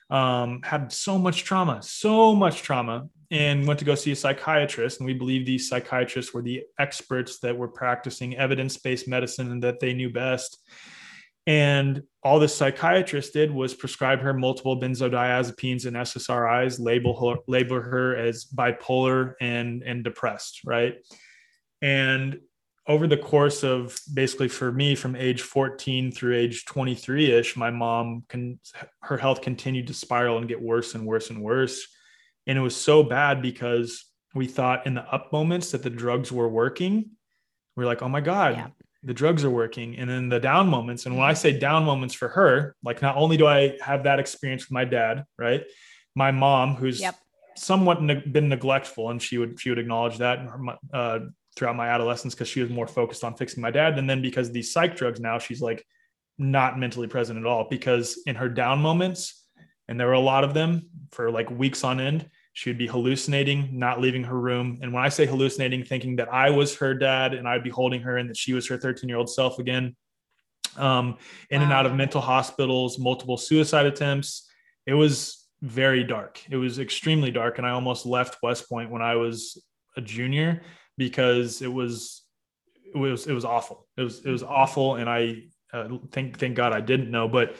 [0.10, 4.99] um, had so much trauma so much trauma and went to go see a psychiatrist
[4.99, 9.79] and we believe these psychiatrists were the experts that were practicing evidence-based medicine and that
[9.79, 10.59] they knew best
[11.45, 17.81] and all the psychiatrist did was prescribe her multiple benzodiazepines and SSRIs, label her, label
[17.81, 20.95] her as bipolar and, and depressed, right?
[21.81, 22.39] And
[22.87, 27.71] over the course of basically for me from age 14 through age 23 ish, my
[27.71, 28.59] mom can
[29.01, 31.85] her health continued to spiral and get worse and worse and worse.
[32.47, 36.32] And it was so bad because we thought in the up moments that the drugs
[36.32, 37.12] were working.
[37.75, 38.67] We are like, oh my God, yeah.
[39.03, 39.97] the drugs are working.
[39.97, 41.06] And then the down moments.
[41.06, 44.19] And when I say down moments for her, like not only do I have that
[44.19, 45.63] experience with my dad, right?
[46.15, 47.15] My mom, who's yep.
[47.56, 50.47] somewhat ne- been neglectful, and she would she would acknowledge that.
[50.93, 51.19] Uh,
[51.56, 53.97] throughout my adolescence because she was more focused on fixing my dad.
[53.97, 55.86] And then because these psych drugs now, she's like
[56.38, 59.42] not mentally present at all because in her down moments,
[59.87, 62.87] and there were a lot of them for like weeks on end, she would be
[62.87, 64.79] hallucinating, not leaving her room.
[64.81, 68.01] And when I say hallucinating, thinking that I was her dad and I'd be holding
[68.01, 69.95] her and that she was her 13 year old self again.
[70.75, 71.17] Um,
[71.49, 71.65] in wow.
[71.65, 74.49] and out of mental hospitals, multiple suicide attempts.
[74.85, 76.41] It was very dark.
[76.49, 77.57] It was extremely dark.
[77.57, 79.63] And I almost left West Point when I was
[79.97, 80.61] a junior
[80.97, 82.23] because it was
[82.93, 83.87] it was it was awful.
[83.97, 85.43] It was it was awful, and I
[85.73, 87.27] uh, thank thank God I didn't know.
[87.27, 87.55] But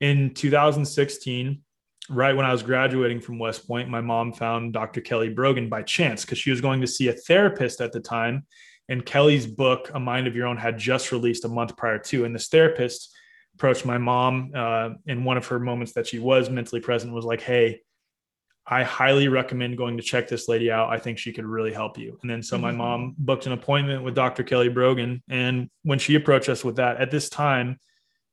[0.00, 1.62] in 2016,
[2.08, 5.00] right when I was graduating from West Point, my mom found Dr.
[5.00, 8.46] Kelly Brogan by chance because she was going to see a therapist at the time,
[8.88, 12.24] And Kelly's book, A Mind of Your Own, had just released a month prior to.
[12.24, 13.14] And this therapist
[13.54, 17.24] approached my mom uh, in one of her moments that she was mentally present, was
[17.24, 17.80] like, Hey,
[18.66, 20.88] I highly recommend going to check this lady out.
[20.88, 22.18] I think she could really help you.
[22.22, 22.78] And then so my mm-hmm.
[22.78, 24.42] mom booked an appointment with Dr.
[24.42, 25.22] Kelly Brogan.
[25.28, 27.78] And when she approached us with that, at this time,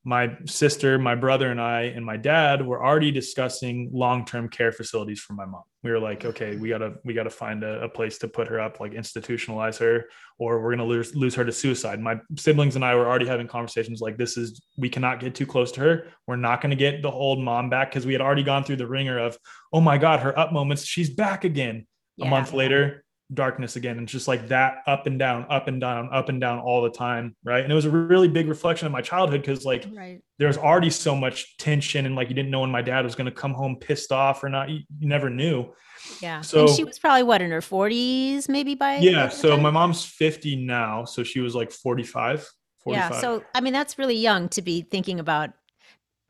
[0.04, 5.20] my sister, my brother, and I, and my dad were already discussing long-term care facilities
[5.20, 5.62] for my mom.
[5.84, 8.60] We were like, okay, we gotta we gotta find a, a place to put her
[8.60, 10.06] up, like institutionalize her,
[10.40, 12.00] or we're gonna lose lose her to suicide.
[12.00, 15.46] My siblings and I were already having conversations like, this is we cannot get too
[15.46, 16.08] close to her.
[16.26, 18.88] We're not gonna get the old mom back because we had already gone through the
[18.88, 19.38] ringer of,
[19.72, 21.86] oh my god, her up moments, she's back again.
[22.18, 22.26] Yeah.
[22.26, 26.10] A month later, darkness again and just like that up and down up and down
[26.12, 27.63] up and down all the time right?
[27.63, 30.22] And it was a really big reflection of my childhood because like right.
[30.38, 33.15] there was already so much tension and like you didn't know when my dad was
[33.15, 34.70] going to come home pissed off or not.
[34.70, 35.74] You, you, never knew.
[36.22, 36.41] Yeah.
[36.41, 40.04] So and she was probably what in her 40s maybe by yeah so my mom's
[40.04, 42.50] 50 now so she was like 45
[42.84, 43.12] 45.
[43.12, 45.52] yeah so i mean that's really young to be thinking about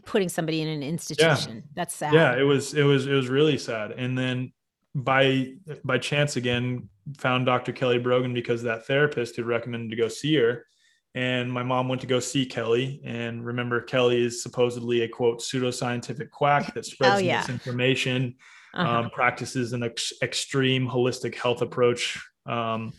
[0.06, 1.56] putting somebody in an institution.
[1.56, 1.62] Yeah.
[1.76, 2.14] that's sad.
[2.14, 3.92] yeah it was it was it was really sad.
[3.92, 4.52] And then
[4.94, 7.72] by by chance again found Dr.
[7.72, 10.66] Kelly Brogan because that therapist had recommended to go see her.
[11.14, 13.02] And my mom went to go see Kelly.
[13.04, 17.40] And remember, Kelly is supposedly a quote pseudoscientific quack that spreads oh, yeah.
[17.40, 18.36] misinformation,
[18.74, 19.00] uh-huh.
[19.00, 22.22] um, practices an ex- extreme holistic health approach.
[22.46, 22.94] Um,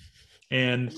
[0.51, 0.95] and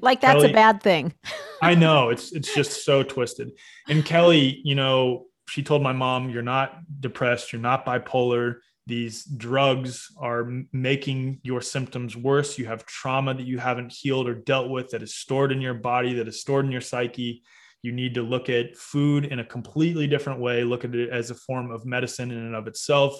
[0.00, 1.12] like that's Kelly, a bad thing.
[1.60, 3.50] I know it's it's just so twisted.
[3.88, 7.52] And Kelly, you know, she told my mom, "You're not depressed.
[7.52, 12.58] You're not bipolar these drugs are making your symptoms worse.
[12.58, 15.74] You have trauma that you haven't healed or dealt with that is stored in your
[15.74, 17.42] body, that is stored in your psyche.
[17.80, 21.30] You need to look at food in a completely different way, look at it as
[21.30, 23.18] a form of medicine in and of itself.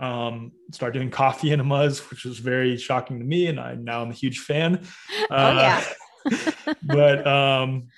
[0.00, 3.46] Um, start doing coffee enemas, which was very shocking to me.
[3.46, 4.86] And I now I'm a huge fan.
[5.30, 5.82] Oh, uh,
[6.26, 6.50] yeah.
[6.82, 7.88] but um,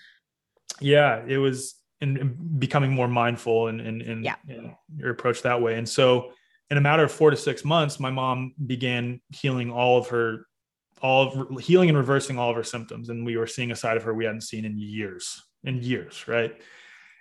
[0.80, 4.34] yeah, it was in, in becoming more mindful and, and, and, yeah.
[4.48, 5.78] and your approach that way.
[5.78, 6.32] And so,
[6.72, 10.46] in a matter of four to six months, my mom began healing all of her,
[11.02, 13.10] all of, healing and reversing all of her symptoms.
[13.10, 16.26] And we were seeing a side of her we hadn't seen in years, in years,
[16.26, 16.50] right?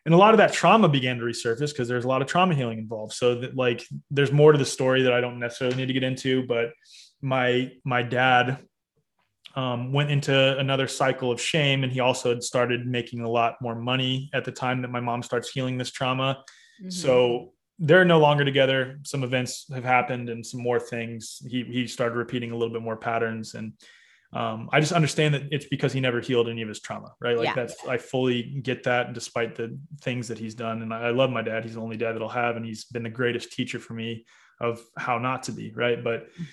[0.06, 2.56] And a lot of that trauma began to resurface because there's a lot of trauma
[2.56, 3.12] healing involved.
[3.12, 6.04] So that like there's more to the story that I don't necessarily need to get
[6.04, 6.70] into, but
[7.22, 8.58] my my dad
[9.58, 13.56] um, went into another cycle of shame and he also had started making a lot
[13.62, 16.42] more money at the time that my mom starts healing this trauma.
[16.80, 16.90] Mm-hmm.
[16.90, 17.52] So
[17.82, 19.00] they're no longer together.
[19.04, 21.42] Some events have happened and some more things.
[21.50, 23.74] He he started repeating a little bit more patterns, and
[24.34, 27.36] um, I just understand that it's because he never healed any of his trauma, right?
[27.36, 27.56] Like yeah.
[27.56, 30.84] that's I fully get that, despite the things that he's done.
[30.84, 31.64] And I, I love my dad.
[31.64, 34.26] He's the only dad that I'll have, and he's been the greatest teacher for me
[34.60, 36.02] of how not to be, right?
[36.02, 36.44] But mm-hmm.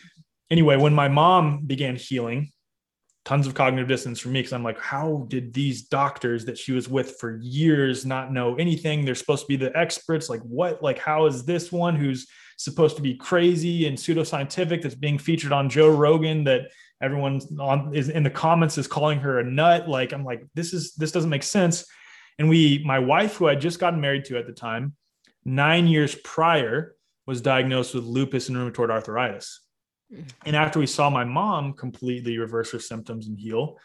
[0.51, 2.53] anyway, when my mom began healing,
[3.29, 6.73] tons of cognitive dissonance for me because I'm like, how did these doctors that she
[6.73, 9.05] was with for years not know anything?
[9.05, 10.31] They're supposed to be the experts.
[10.31, 10.83] Like, what?
[10.83, 15.53] Like, how is this one who's supposed to be crazy and pseudoscientific that's being featured
[15.53, 16.71] on Joe Rogan that
[17.03, 19.91] everyone on is in the comments is calling her a nut?
[19.91, 21.85] Like, I'm like, this is this doesn't make sense.
[22.39, 24.95] And we, my wife, who I just gotten married to at the time,
[25.45, 26.95] nine years prior,
[27.27, 29.61] was diagnosed with lupus and rheumatoid arthritis.
[30.45, 33.79] And after we saw my mom completely reverse her symptoms and heal,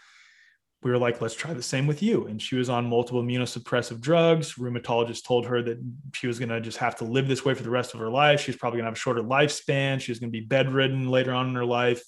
[0.84, 2.28] we were like, let's try the same with you.
[2.28, 4.56] And she was on multiple immunosuppressive drugs.
[4.56, 5.80] Rheumatologist told her that
[6.14, 8.10] she was going to just have to live this way for the rest of her
[8.10, 8.42] life.
[8.42, 10.02] She's probably going to have a shorter lifespan.
[10.02, 12.04] She was going to be bedridden later on in her life.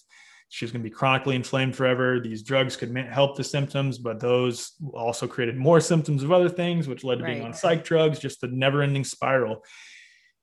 [0.49, 2.19] She was going to be chronically inflamed forever.
[2.19, 6.88] These drugs could help the symptoms, but those also created more symptoms of other things,
[6.88, 7.34] which led to right.
[7.34, 9.63] being on psych drugs, just the never ending spiral.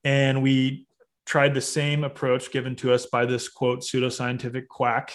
[0.03, 0.87] And we
[1.25, 5.13] tried the same approach given to us by this quote pseudoscientific quack.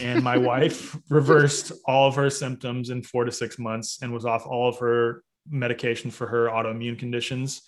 [0.00, 4.24] And my wife reversed all of her symptoms in four to six months and was
[4.24, 7.62] off all of her medication for her autoimmune conditions.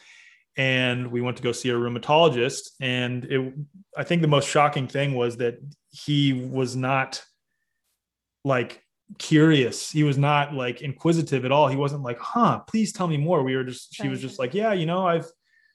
[0.57, 2.71] And we went to go see a rheumatologist.
[2.81, 3.55] And it
[3.97, 5.59] i think the most shocking thing was that
[5.90, 7.23] he was not
[8.45, 8.83] like
[9.18, 9.90] curious.
[9.90, 11.68] He was not like inquisitive at all.
[11.68, 13.42] He wasn't like huh please tell me more.
[13.42, 15.31] We were just she was just like yeah you know i've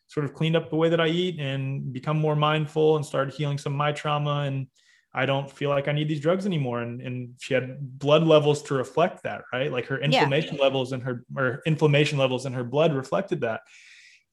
[0.07, 3.33] sort of cleaned up the way that I eat and become more mindful and started
[3.33, 4.41] healing some of my trauma.
[4.47, 4.67] And
[5.13, 6.81] I don't feel like I need these drugs anymore.
[6.81, 9.71] And, and she had blood levels to reflect that, right?
[9.71, 10.63] Like her inflammation yeah.
[10.63, 13.61] levels and her or inflammation levels in her blood reflected that.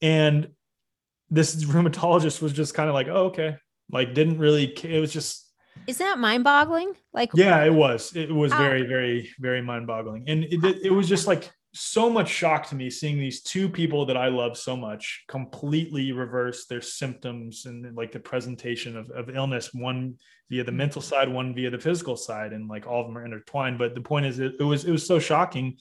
[0.01, 0.49] And
[1.29, 3.57] this rheumatologist was just kind of like, oh, okay.
[3.91, 5.41] Like didn't really, it was just,
[5.87, 6.93] isn't that mind boggling?
[7.13, 10.23] Like, yeah, it was, it was very, very, very mind boggling.
[10.27, 14.05] And it, it was just like, so much shock to me seeing these two people
[14.05, 19.29] that I love so much completely reverse their symptoms and like the presentation of, of
[19.29, 20.15] illness, one
[20.49, 23.25] via the mental side, one via the physical side, and like all of them are
[23.25, 23.77] intertwined.
[23.77, 25.77] But the point is, it, it was it was so shocking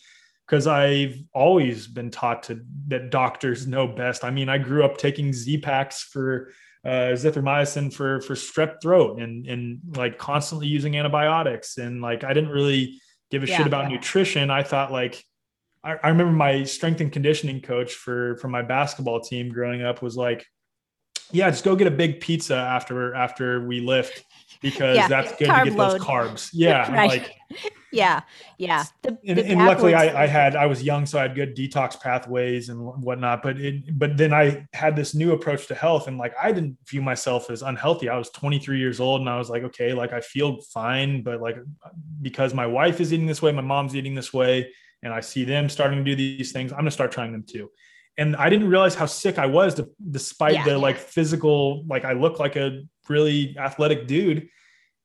[0.47, 4.25] because I've always been taught to that doctors know best.
[4.25, 6.51] I mean, I grew up taking Z packs for
[6.85, 12.35] uh, zithromycin for for strep throat and and like constantly using antibiotics and like I
[12.35, 13.97] didn't really give a yeah, shit about yeah.
[13.97, 14.51] nutrition.
[14.51, 15.25] I thought like
[15.85, 20.03] I, I remember my strength and conditioning coach for for my basketball team growing up
[20.03, 20.47] was like,
[21.31, 24.25] yeah, just go get a big pizza after after we lift
[24.63, 25.93] because yeah, that's good to get load.
[25.93, 26.51] those carbs.
[26.53, 27.09] Yeah, right.
[27.09, 27.35] like
[27.93, 28.23] yeah,
[28.57, 28.85] yeah.
[29.03, 31.55] The, and, the and luckily, I, I, had I was young, so I had good
[31.55, 33.43] detox pathways and whatnot.
[33.43, 36.79] But it, but then I had this new approach to health, and like I didn't
[36.89, 38.09] view myself as unhealthy.
[38.09, 41.43] I was 23 years old, and I was like, okay, like I feel fine, but
[41.43, 41.57] like
[42.23, 44.73] because my wife is eating this way, my mom's eating this way,
[45.05, 47.71] and I see them starting to do these things, I'm gonna start trying them too.
[48.17, 52.05] And I didn't realize how sick I was, to, despite yeah, the like physical, like
[52.05, 54.49] I look like a really athletic dude.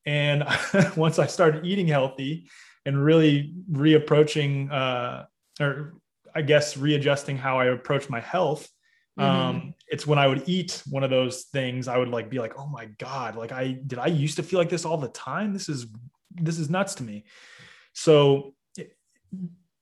[0.06, 0.46] And
[0.96, 2.50] once I started eating healthy
[2.86, 5.26] and really reapproaching uh,
[5.60, 5.96] or
[6.34, 8.70] I guess readjusting how I approach my health.
[9.20, 9.30] Mm-hmm.
[9.30, 12.58] Um, it's when I would eat one of those things, I would like be like,
[12.58, 15.54] oh my God, like I did I used to feel like this all the time?
[15.54, 15.88] This is
[16.32, 17.26] this is nuts to me.
[17.94, 18.54] So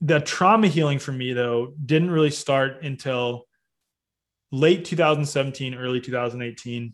[0.01, 3.45] the trauma healing for me though didn't really start until
[4.51, 6.93] late 2017, early 2018.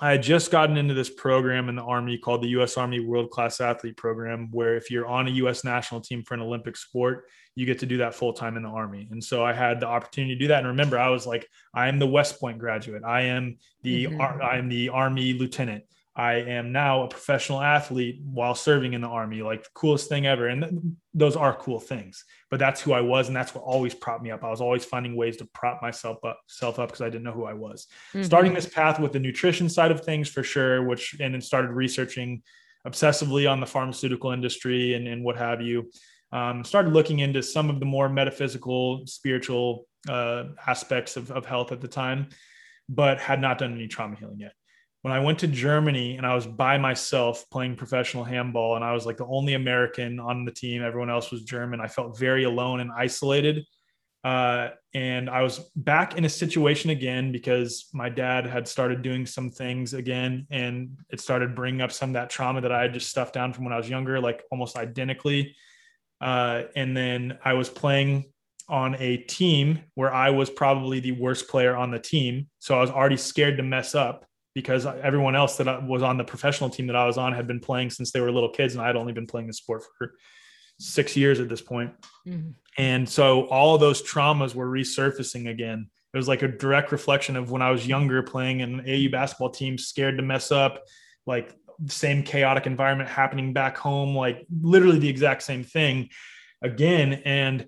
[0.00, 2.76] I had just gotten into this program in the Army called the U.S.
[2.76, 5.64] Army World Class Athlete Program, where if you're on a U.S.
[5.64, 8.68] national team for an Olympic sport, you get to do that full time in the
[8.68, 9.06] Army.
[9.10, 10.58] And so I had the opportunity to do that.
[10.58, 13.04] And remember, I was like, I am the West Point graduate.
[13.04, 14.42] I am the mm-hmm.
[14.42, 15.84] I am the Army lieutenant.
[16.16, 20.26] I am now a professional athlete while serving in the army, like the coolest thing
[20.26, 20.46] ever.
[20.46, 20.74] And th-
[21.12, 23.26] those are cool things, but that's who I was.
[23.26, 24.44] And that's what always propped me up.
[24.44, 27.32] I was always finding ways to prop myself up, self up because I didn't know
[27.32, 27.88] who I was.
[28.12, 28.22] Mm-hmm.
[28.22, 31.72] Starting this path with the nutrition side of things for sure, which, and then started
[31.72, 32.42] researching
[32.86, 35.90] obsessively on the pharmaceutical industry and, and what have you.
[36.30, 41.72] Um, started looking into some of the more metaphysical, spiritual uh, aspects of, of health
[41.72, 42.28] at the time,
[42.88, 44.52] but had not done any trauma healing yet
[45.04, 48.94] when I went to Germany and I was by myself playing professional handball and I
[48.94, 51.78] was like the only American on the team, everyone else was German.
[51.78, 53.66] I felt very alone and isolated.
[54.24, 59.26] Uh, and I was back in a situation again because my dad had started doing
[59.26, 62.94] some things again, and it started bringing up some of that trauma that I had
[62.94, 65.54] just stuffed down from when I was younger, like almost identically.
[66.22, 68.32] Uh, and then I was playing
[68.70, 72.80] on a team where I was probably the worst player on the team, so I
[72.80, 76.86] was already scared to mess up because everyone else that was on the professional team
[76.86, 78.96] that I was on had been playing since they were little kids, and I had
[78.96, 80.14] only been playing the sport for
[80.78, 81.92] six years at this point.
[82.26, 82.50] Mm-hmm.
[82.78, 85.88] And so all those traumas were resurfacing again.
[86.12, 89.50] It was like a direct reflection of when I was younger playing an AU basketball
[89.50, 90.84] team, scared to mess up,
[91.26, 96.10] like the same chaotic environment happening back home, like literally the exact same thing
[96.62, 97.14] again.
[97.24, 97.66] And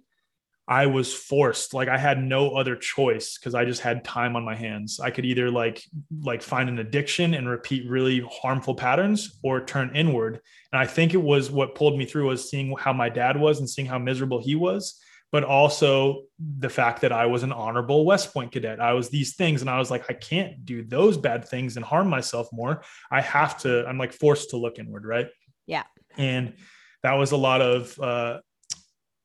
[0.68, 4.44] I was forced like I had no other choice because I just had time on
[4.44, 4.98] my hands.
[4.98, 5.82] I could either like
[6.22, 10.40] like find an addiction and repeat really harmful patterns or turn inward.
[10.72, 13.60] And I think it was what pulled me through was seeing how my dad was
[13.60, 15.00] and seeing how miserable he was,
[15.30, 16.22] but also
[16.58, 18.80] the fact that I was an honorable West Point cadet.
[18.80, 21.84] I was these things and I was like I can't do those bad things and
[21.84, 22.82] harm myself more.
[23.08, 25.28] I have to I'm like forced to look inward, right?
[25.64, 25.84] Yeah.
[26.16, 26.54] And
[27.04, 28.40] that was a lot of uh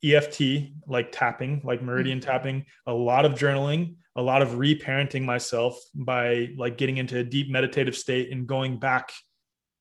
[0.04, 0.42] EFT,
[0.88, 2.30] like tapping, like meridian mm-hmm.
[2.30, 7.24] tapping, a lot of journaling, a lot of reparenting myself by like getting into a
[7.24, 9.12] deep meditative state and going back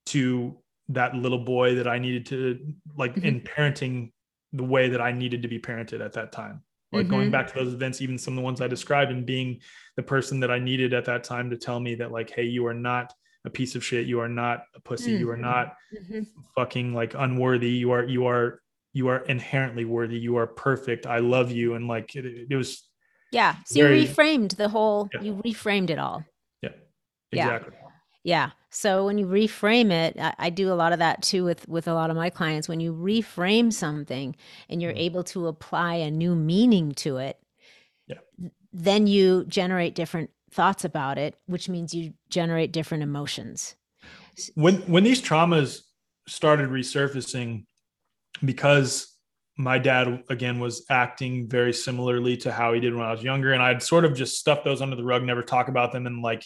[0.07, 3.27] to that little boy that I needed to like mm-hmm.
[3.27, 4.13] in parenting
[4.53, 6.63] the way that I needed to be parented at that time.
[6.93, 7.11] Like mm-hmm.
[7.11, 9.61] going back to those events, even some of the ones I described, and being
[9.97, 12.67] the person that I needed at that time to tell me that, like, hey, you
[12.67, 13.13] are not
[13.45, 14.07] a piece of shit.
[14.07, 15.13] You are not a pussy.
[15.13, 15.21] Mm-hmm.
[15.21, 16.23] You are not mm-hmm.
[16.57, 17.71] fucking like unworthy.
[17.71, 18.61] You are you are
[18.93, 20.19] you are inherently worthy.
[20.19, 21.07] You are perfect.
[21.07, 21.75] I love you.
[21.75, 22.83] And like it, it was
[23.33, 23.57] yeah.
[23.67, 25.21] So very, you reframed the whole yeah.
[25.23, 26.25] you reframed it all.
[26.63, 26.71] Yeah.
[27.33, 27.75] Exactly.
[28.25, 28.47] Yeah.
[28.47, 28.51] yeah.
[28.71, 31.87] So when you reframe it I, I, do a lot of that too with with
[31.87, 32.69] a lot of my clients.
[32.69, 34.35] When you reframe something
[34.69, 35.01] and you're mm-hmm.
[35.01, 37.39] able to apply a new meaning to it
[38.09, 38.19] yeah.
[38.73, 43.77] then you generate different thoughts about it which means you generate different emotions.
[44.55, 45.83] When when these traumas
[46.27, 47.65] started resurfacing
[48.45, 49.15] because
[49.57, 53.53] my dad again was acting very similarly to how he did when I was younger,
[53.53, 56.23] and I'd sort of just stuff those under the rug, never talk about them, and
[56.23, 56.45] like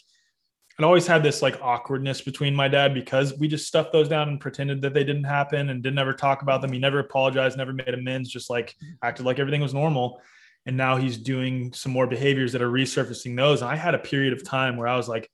[0.78, 4.28] I'd always had this like awkwardness between my dad because we just stuffed those down
[4.28, 6.72] and pretended that they didn't happen and didn't ever talk about them.
[6.72, 10.20] He never apologized, never made amends, just like acted like everything was normal.
[10.66, 13.62] And now he's doing some more behaviors that are resurfacing those.
[13.62, 15.30] And I had a period of time where I was like,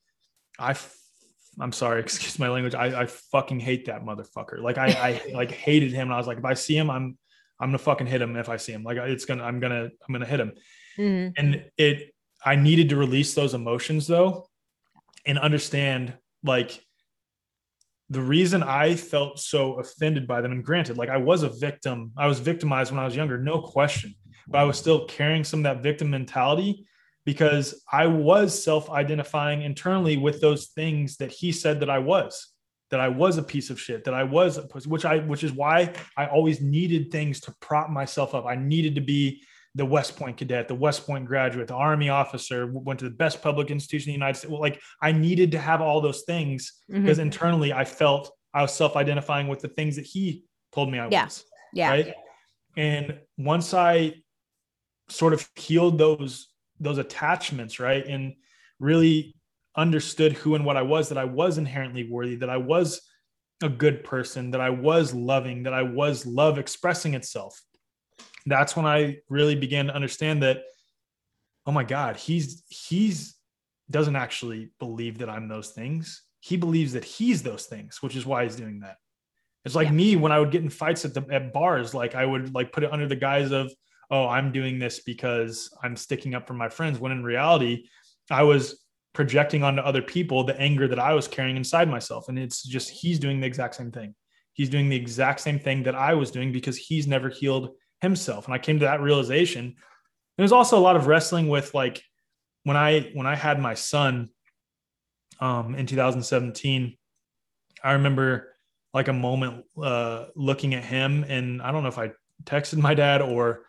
[0.58, 0.76] I,
[1.60, 2.74] I'm sorry, excuse my language.
[2.74, 4.60] I, I fucking hate that motherfucker.
[4.62, 6.08] Like I, I like hated him.
[6.08, 7.18] And I was like, if I see him, I'm,
[7.60, 8.82] I'm gonna fucking hit him if I see him.
[8.82, 10.52] Like it's gonna, I'm gonna, I'm gonna hit him.
[10.98, 11.32] Mm-hmm.
[11.36, 14.48] And it, I needed to release those emotions though,
[15.26, 16.80] and understand like
[18.08, 20.52] the reason I felt so offended by them.
[20.52, 23.60] And granted, like I was a victim, I was victimized when I was younger, no
[23.60, 24.14] question,
[24.48, 26.86] but I was still carrying some of that victim mentality
[27.30, 32.48] because I was self identifying internally with those things that he said that I was
[32.90, 35.52] that I was a piece of shit, that I was, a which I, which is
[35.52, 38.46] why I always needed things to prop myself up.
[38.46, 39.44] I needed to be
[39.76, 43.40] the West Point cadet, the West Point graduate, the Army officer, went to the best
[43.42, 44.50] public institution in the United States.
[44.50, 47.02] Well, like I needed to have all those things mm-hmm.
[47.02, 51.06] because internally I felt I was self-identifying with the things that he told me I
[51.10, 51.24] yeah.
[51.26, 51.44] was.
[51.72, 51.90] Yeah.
[51.90, 52.14] Right.
[52.76, 54.14] And once I
[55.08, 56.49] sort of healed those
[56.80, 58.34] those attachments, right, and
[58.78, 59.36] really
[59.76, 63.00] understood who and what I was, that I was inherently worthy, that I was
[63.62, 67.60] a good person, that I was loving, that I was love expressing itself.
[68.46, 70.62] That's when I really began to understand that,
[71.66, 73.36] oh my God, he's he's
[73.90, 76.22] doesn't actually believe that I'm those things.
[76.40, 78.96] He believes that he's those things, which is why he's doing that.
[79.64, 79.94] It's like yeah.
[79.94, 82.72] me when I would get in fights at the at bars, like I would like
[82.72, 83.70] put it under the guise of,
[84.10, 86.98] oh, I'm doing this because I'm sticking up for my friends.
[86.98, 87.84] When in reality,
[88.30, 92.28] I was projecting onto other people the anger that I was carrying inside myself.
[92.28, 94.14] And it's just he's doing the exact same thing.
[94.52, 98.46] He's doing the exact same thing that I was doing because he's never healed himself.
[98.46, 99.76] And I came to that realization.
[100.36, 102.02] There's also a lot of wrestling with like
[102.64, 104.30] when I when I had my son
[105.40, 106.96] um, in 2017,
[107.82, 108.54] I remember
[108.92, 112.10] like a moment uh, looking at him, and I don't know if I
[112.44, 113.64] texted my dad or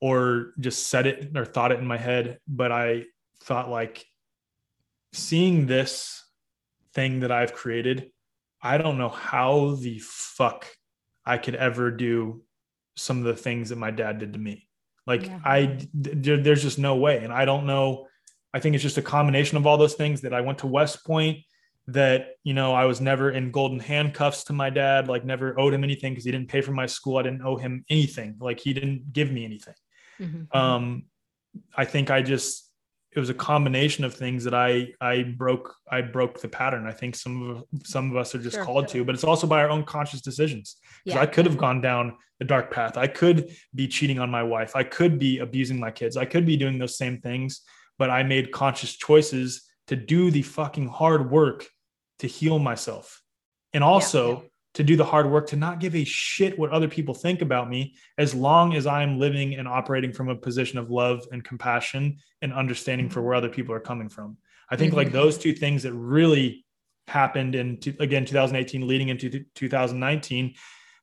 [0.00, 3.04] or just said it or thought it in my head, but I
[3.42, 4.04] thought like
[5.12, 6.24] seeing this
[6.94, 8.10] thing that I've created,
[8.62, 10.66] I don't know how the fuck
[11.24, 12.42] I could ever do
[12.96, 14.68] some of the things that my dad did to me.
[15.06, 15.40] Like yeah.
[15.44, 17.24] I, there's just no way.
[17.24, 18.06] And I don't know.
[18.52, 21.04] I think it's just a combination of all those things that I went to West
[21.04, 21.38] Point,
[21.86, 25.72] that, you know, I was never in golden handcuffs to my dad, like never owed
[25.72, 27.16] him anything because he didn't pay for my school.
[27.16, 28.36] I didn't owe him anything.
[28.40, 29.74] Like he didn't give me anything.
[30.20, 30.56] Mm-hmm.
[30.56, 31.04] Um,
[31.76, 32.64] I think I just
[33.12, 36.86] it was a combination of things that I I broke I broke the pattern.
[36.86, 39.00] I think some of some of us are just sure, called sure.
[39.00, 40.76] to, but it's also by our own conscious decisions.
[41.04, 41.22] Because yeah.
[41.22, 42.96] I could have gone down the dark path.
[42.96, 44.76] I could be cheating on my wife.
[44.76, 46.16] I could be abusing my kids.
[46.16, 47.62] I could be doing those same things,
[47.98, 51.66] but I made conscious choices to do the fucking hard work
[52.20, 53.22] to heal myself.
[53.72, 56.70] And also yeah, yeah to do the hard work to not give a shit what
[56.70, 60.78] other people think about me as long as I'm living and operating from a position
[60.78, 64.36] of love and compassion and understanding for where other people are coming from.
[64.70, 64.98] I think mm-hmm.
[64.98, 66.64] like those two things that really
[67.06, 70.54] happened in again 2018 leading into 2019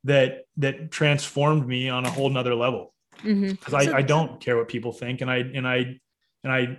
[0.03, 3.75] that that transformed me on a whole nother level because mm-hmm.
[3.75, 5.99] I, I don't care what people think and I and I
[6.43, 6.77] and I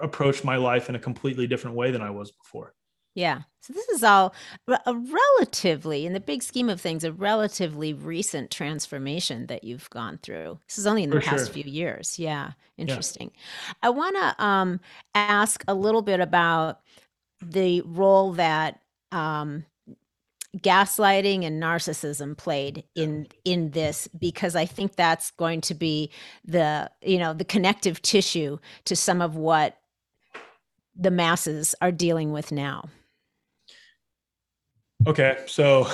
[0.00, 2.74] approach my life in a completely different way than I was before.
[3.14, 3.42] Yeah.
[3.60, 4.34] So this is all
[4.68, 10.18] a relatively, in the big scheme of things, a relatively recent transformation that you've gone
[10.22, 10.58] through.
[10.66, 11.54] This is only in the For past sure.
[11.62, 12.18] few years.
[12.18, 12.52] Yeah.
[12.76, 13.30] Interesting.
[13.34, 13.72] Yeah.
[13.82, 14.80] I want to um,
[15.14, 16.80] ask a little bit about
[17.40, 18.80] the role that
[19.12, 19.64] um,
[20.58, 26.10] gaslighting and narcissism played in in this because i think that's going to be
[26.44, 29.78] the you know the connective tissue to some of what
[30.94, 32.84] the masses are dealing with now
[35.04, 35.88] Okay, so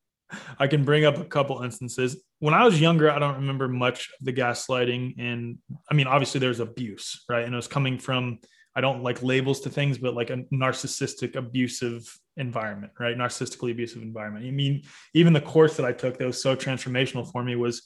[0.58, 2.22] I can bring up a couple instances.
[2.40, 5.14] When I was younger, I don't remember much of the gaslighting.
[5.18, 5.58] And
[5.90, 7.44] I mean, obviously, there's abuse, right?
[7.44, 8.38] And it was coming from,
[8.74, 13.16] I don't like labels to things, but like a narcissistic, abusive environment, right?
[13.16, 14.44] Narcissistically abusive environment.
[14.44, 14.82] I mean,
[15.14, 17.82] even the course that I took that was so transformational for me was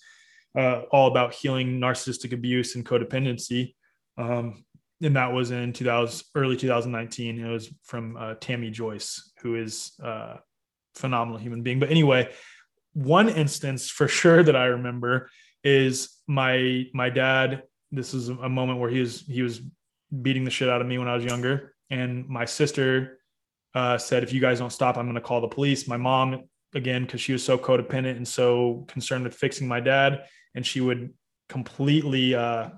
[0.56, 3.74] uh, all about healing narcissistic abuse and codependency.
[4.16, 4.64] Um,
[5.02, 7.44] and that was in 2000, early 2019.
[7.44, 10.36] It was from uh, Tammy Joyce, who is uh,
[10.94, 11.78] phenomenal human being.
[11.78, 12.32] But anyway,
[12.94, 15.30] one instance for sure that I remember
[15.64, 17.62] is my my dad.
[17.90, 19.60] This is a moment where he was he was
[20.22, 23.18] beating the shit out of me when I was younger, and my sister
[23.74, 26.44] uh, said, "If you guys don't stop, I'm going to call the police." My mom,
[26.74, 30.24] again, because she was so codependent and so concerned with fixing my dad,
[30.54, 31.12] and she would
[31.48, 32.70] completely uh,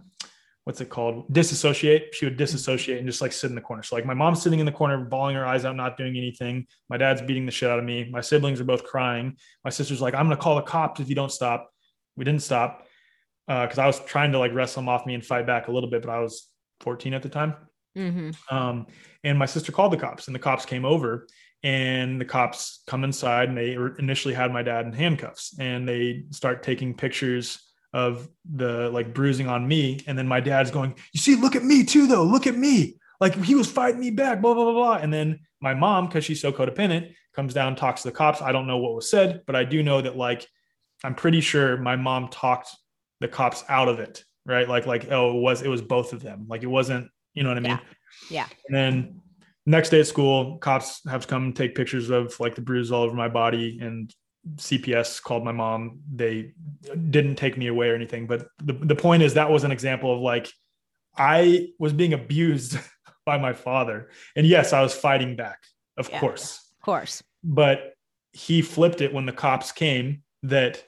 [0.64, 1.32] what's it called?
[1.32, 2.14] Disassociate.
[2.14, 3.82] She would disassociate and just like sit in the corner.
[3.82, 6.66] So like my mom's sitting in the corner, bawling her eyes out, not doing anything.
[6.88, 8.08] My dad's beating the shit out of me.
[8.10, 9.36] My siblings are both crying.
[9.62, 11.70] My sister's like, I'm gonna call the cops if you don't stop.
[12.16, 12.86] We didn't stop
[13.46, 15.72] because uh, I was trying to like wrestle them off me and fight back a
[15.72, 16.48] little bit, but I was
[16.80, 17.54] 14 at the time.
[17.96, 18.30] Mm-hmm.
[18.54, 18.86] Um,
[19.22, 21.26] and my sister called the cops, and the cops came over.
[21.62, 26.24] And the cops come inside, and they initially had my dad in handcuffs, and they
[26.30, 27.63] start taking pictures
[27.94, 30.00] of the like bruising on me.
[30.06, 32.24] And then my dad's going, You see, look at me too, though.
[32.24, 32.96] Look at me.
[33.20, 34.96] Like he was fighting me back, blah, blah, blah, blah.
[34.96, 38.42] And then my mom, because she's so codependent, comes down, talks to the cops.
[38.42, 40.46] I don't know what was said, but I do know that like
[41.04, 42.70] I'm pretty sure my mom talked
[43.20, 44.68] the cops out of it, right?
[44.68, 46.46] Like, like, oh, it was it was both of them.
[46.48, 47.80] Like it wasn't, you know what I mean?
[48.28, 48.46] Yeah.
[48.48, 48.48] yeah.
[48.66, 49.20] And then
[49.66, 53.04] next day at school, cops have to come take pictures of like the bruises all
[53.04, 54.12] over my body and
[54.56, 56.00] CPS called my mom.
[56.12, 56.52] They
[57.10, 58.26] didn't take me away or anything.
[58.26, 60.50] But the, the point is that was an example of like
[61.16, 62.78] I was being abused
[63.26, 64.10] by my father.
[64.36, 65.60] And yes, I was fighting back,
[65.96, 66.72] of yeah, course.
[66.78, 67.22] Of course.
[67.42, 67.94] But
[68.32, 70.82] he flipped it when the cops came that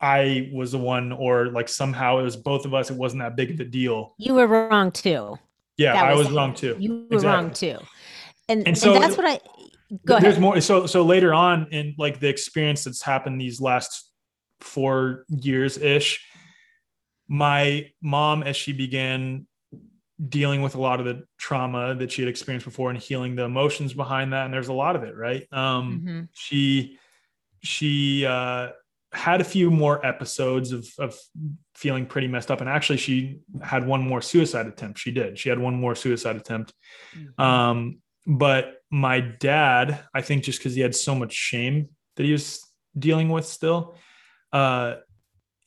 [0.00, 2.90] I was the one, or like somehow it was both of us.
[2.90, 4.14] It wasn't that big of a deal.
[4.18, 5.38] You were wrong too.
[5.76, 6.76] Yeah, I was, was wrong too.
[6.78, 7.28] You were exactly.
[7.28, 7.78] wrong too.
[8.48, 9.40] And, and so and that's what I
[10.04, 10.40] Go there's ahead.
[10.40, 10.60] more.
[10.60, 14.10] So so later on in like the experience that's happened these last
[14.60, 16.24] four years ish,
[17.28, 19.46] my mom as she began
[20.28, 23.44] dealing with a lot of the trauma that she had experienced before and healing the
[23.44, 26.20] emotions behind that and there's a lot of it right um mm-hmm.
[26.32, 26.98] she
[27.62, 28.68] she uh
[29.12, 31.16] had a few more episodes of of
[31.76, 35.48] feeling pretty messed up and actually she had one more suicide attempt she did she
[35.48, 36.74] had one more suicide attempt
[37.16, 37.40] mm-hmm.
[37.40, 42.32] um but my dad, I think just because he had so much shame that he
[42.32, 42.64] was
[42.98, 43.94] dealing with still,
[44.52, 44.96] uh,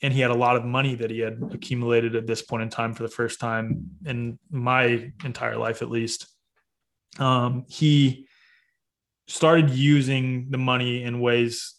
[0.02, 2.70] and he had a lot of money that he had accumulated at this point in
[2.70, 6.28] time for the first time in my entire life, at least.
[7.20, 8.28] Um, he
[9.28, 11.76] started using the money in ways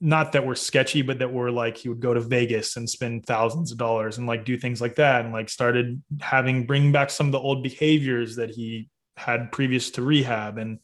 [0.00, 3.26] not that were sketchy, but that were like he would go to Vegas and spend
[3.26, 7.10] thousands of dollars and like do things like that, and like started having bring back
[7.10, 8.88] some of the old behaviors that he
[9.18, 10.78] had previous to rehab and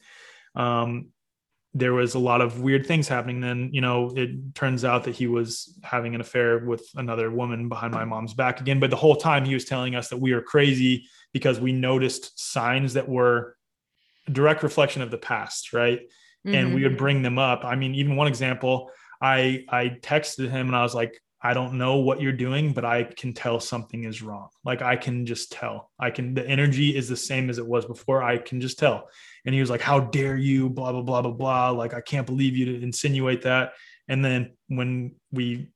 [0.55, 1.09] um,
[1.76, 5.14] there was a lot of weird things happening then you know it turns out that
[5.14, 8.97] he was having an affair with another woman behind my mom's back again but the
[8.97, 13.09] whole time he was telling us that we were crazy because we noticed signs that
[13.09, 13.57] were
[14.28, 16.01] a direct reflection of the past right
[16.47, 16.55] mm-hmm.
[16.55, 16.99] and we would mm-hmm.
[16.99, 20.95] bring them up i mean even one example i i texted him and i was
[20.95, 24.49] like I don't know what you're doing, but I can tell something is wrong.
[24.64, 25.90] Like I can just tell.
[26.01, 28.22] I can, the energy is the same as it was before.
[28.22, 29.11] I can just tell.
[29.45, 30.70] And he was like, How dare you?
[30.70, 31.68] Blah, blah, blah, blah, blah.
[31.68, 33.74] Like, I can't believe you to insinuate that.
[34.09, 35.68] And then when we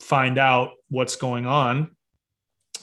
[0.00, 1.92] find out what's going on,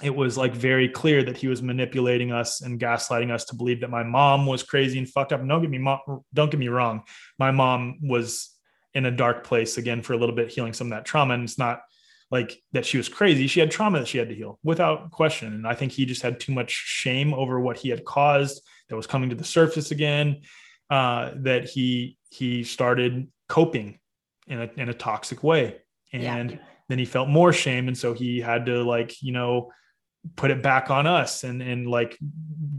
[0.01, 3.82] it was like very clear that he was manipulating us and gaslighting us to believe
[3.82, 5.41] that my mom was crazy and fucked up.
[5.41, 5.97] And don't get me,
[6.34, 7.03] don't get me wrong.
[7.38, 8.55] My mom was
[8.93, 11.34] in a dark place again for a little bit, healing some of that trauma.
[11.34, 11.82] And it's not
[12.30, 13.47] like that she was crazy.
[13.47, 15.53] She had trauma that she had to heal without question.
[15.53, 18.95] And I think he just had too much shame over what he had caused that
[18.95, 20.41] was coming to the surface again.
[20.89, 23.99] Uh, that he he started coping
[24.47, 25.75] in a in a toxic way,
[26.13, 26.57] and yeah.
[26.88, 29.69] then he felt more shame, and so he had to like you know
[30.36, 32.17] put it back on us and and like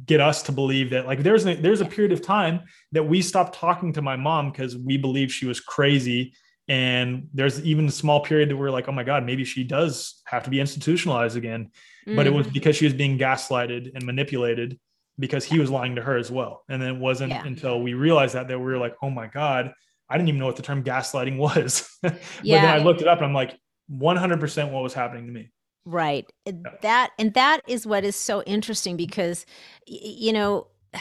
[0.06, 2.60] get us to believe that like there's a, there's a period of time
[2.92, 6.32] that we stopped talking to my mom because we believed she was crazy
[6.68, 10.20] and there's even a small period that we're like, oh my God, maybe she does
[10.26, 11.70] have to be institutionalized again.
[12.06, 12.16] Mm.
[12.16, 12.52] But it was mm.
[12.52, 14.78] because she was being gaslighted and manipulated
[15.18, 16.64] because he was lying to her as well.
[16.68, 17.44] And then it wasn't yeah.
[17.44, 19.72] until we realized that that we were like, oh my God,
[20.10, 21.88] I didn't even know what the term gaslighting was.
[22.02, 22.62] but yeah.
[22.62, 23.58] then I looked it up and I'm like,
[23.90, 25.50] 100% what was happening to me.
[25.86, 26.30] Right.
[26.44, 26.52] Yeah.
[26.82, 29.46] That and that is what is so interesting because
[29.86, 30.66] you know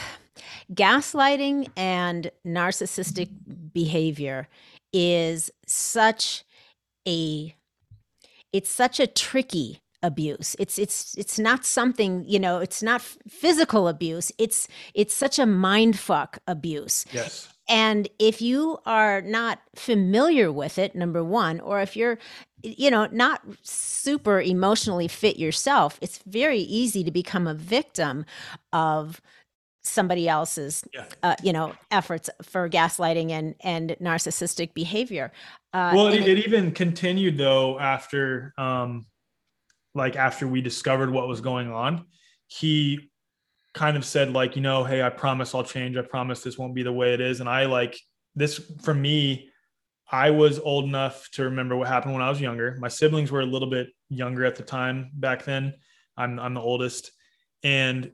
[0.74, 3.28] gaslighting and narcissistic
[3.74, 4.47] behavior
[4.93, 6.43] is such
[7.07, 7.55] a
[8.53, 10.55] it's such a tricky abuse.
[10.59, 14.32] It's it's it's not something you know it's not physical abuse.
[14.38, 17.05] It's it's such a mind fuck abuse.
[17.11, 17.49] Yes.
[17.70, 22.18] And if you are not familiar with it number one or if you're
[22.63, 28.26] you know not super emotionally fit yourself it's very easy to become a victim
[28.74, 29.22] of
[29.88, 31.05] somebody else's yeah.
[31.23, 35.31] uh, you know efforts for gaslighting and and narcissistic behavior
[35.73, 39.05] uh, well it, it, even continued though after um
[39.95, 42.05] like after we discovered what was going on
[42.47, 43.09] he
[43.73, 45.97] kind of said like you know hey i promise i'll change.
[45.97, 47.39] I promise this won't be the way it is.
[47.39, 47.99] And i like
[48.35, 49.49] this for me
[50.11, 52.75] i was old enough to remember what happened when i was younger.
[52.79, 55.73] My siblings were a little bit younger at the time back then.
[56.17, 57.11] I'm I'm the oldest,
[57.63, 58.11] and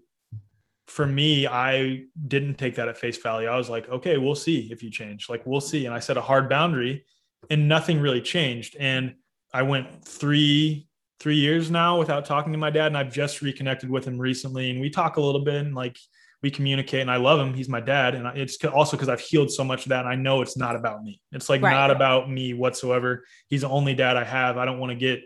[0.88, 3.48] for me, I didn't take that at face value.
[3.48, 5.30] I was like, okay, we'll see if you change.
[5.30, 5.86] Like we'll see.
[5.86, 7.06] And I set a hard boundary,
[7.50, 8.76] and nothing really changed.
[8.80, 9.16] And
[9.54, 10.88] I went three
[11.20, 14.72] three years now without talking to my dad, and I've just reconnected with him recently,
[14.72, 15.98] and we talk a little bit, and like
[16.44, 17.54] we communicate and I love him.
[17.54, 18.16] He's my dad.
[18.16, 20.02] And it's also because I've healed so much of that.
[20.02, 21.22] And I know it's not about me.
[21.32, 21.72] It's like right.
[21.72, 23.24] not about me whatsoever.
[23.48, 24.58] He's the only dad I have.
[24.58, 25.22] I don't want to get,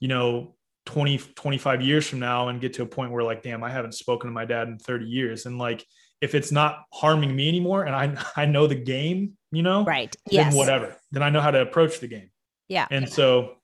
[0.00, 0.56] you know,
[0.86, 3.92] 20, 25 years from now and get to a point where like, damn, I haven't
[3.92, 5.46] spoken to my dad in 30 years.
[5.46, 5.84] And like,
[6.20, 10.14] if it's not harming me anymore and I, I know the game, you know, right.
[10.30, 10.54] Then yes.
[10.54, 10.96] whatever.
[11.12, 12.30] Then I know how to approach the game.
[12.68, 12.86] Yeah.
[12.90, 13.56] And so,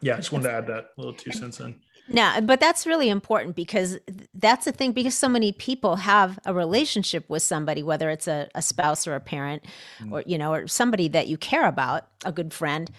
[0.00, 1.80] yeah, I just wanted to add that little two cents in.
[2.12, 3.98] Now, but that's really important because
[4.34, 8.48] that's the thing because so many people have a relationship with somebody, whether it's a,
[8.54, 9.64] a spouse or a parent
[10.00, 10.10] mm.
[10.10, 12.90] or, you know, or somebody that you care about, a good friend,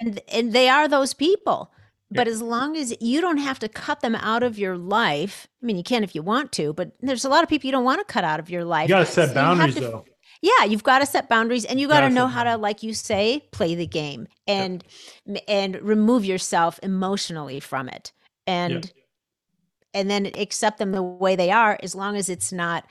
[0.00, 1.70] and, and they are those people.
[2.14, 5.66] But as long as you don't have to cut them out of your life, I
[5.66, 7.84] mean, you can if you want to, but there's a lot of people you don't
[7.84, 8.88] want to cut out of your life.
[8.88, 10.04] You got to set boundaries, to, though.
[10.40, 12.82] Yeah, you have got to set boundaries, and you got to know how to, like
[12.82, 14.84] you say, play the game and
[15.24, 15.44] yep.
[15.46, 18.12] and remove yourself emotionally from it
[18.46, 20.00] and yeah.
[20.00, 22.84] and then accept them the way they are as long as it's not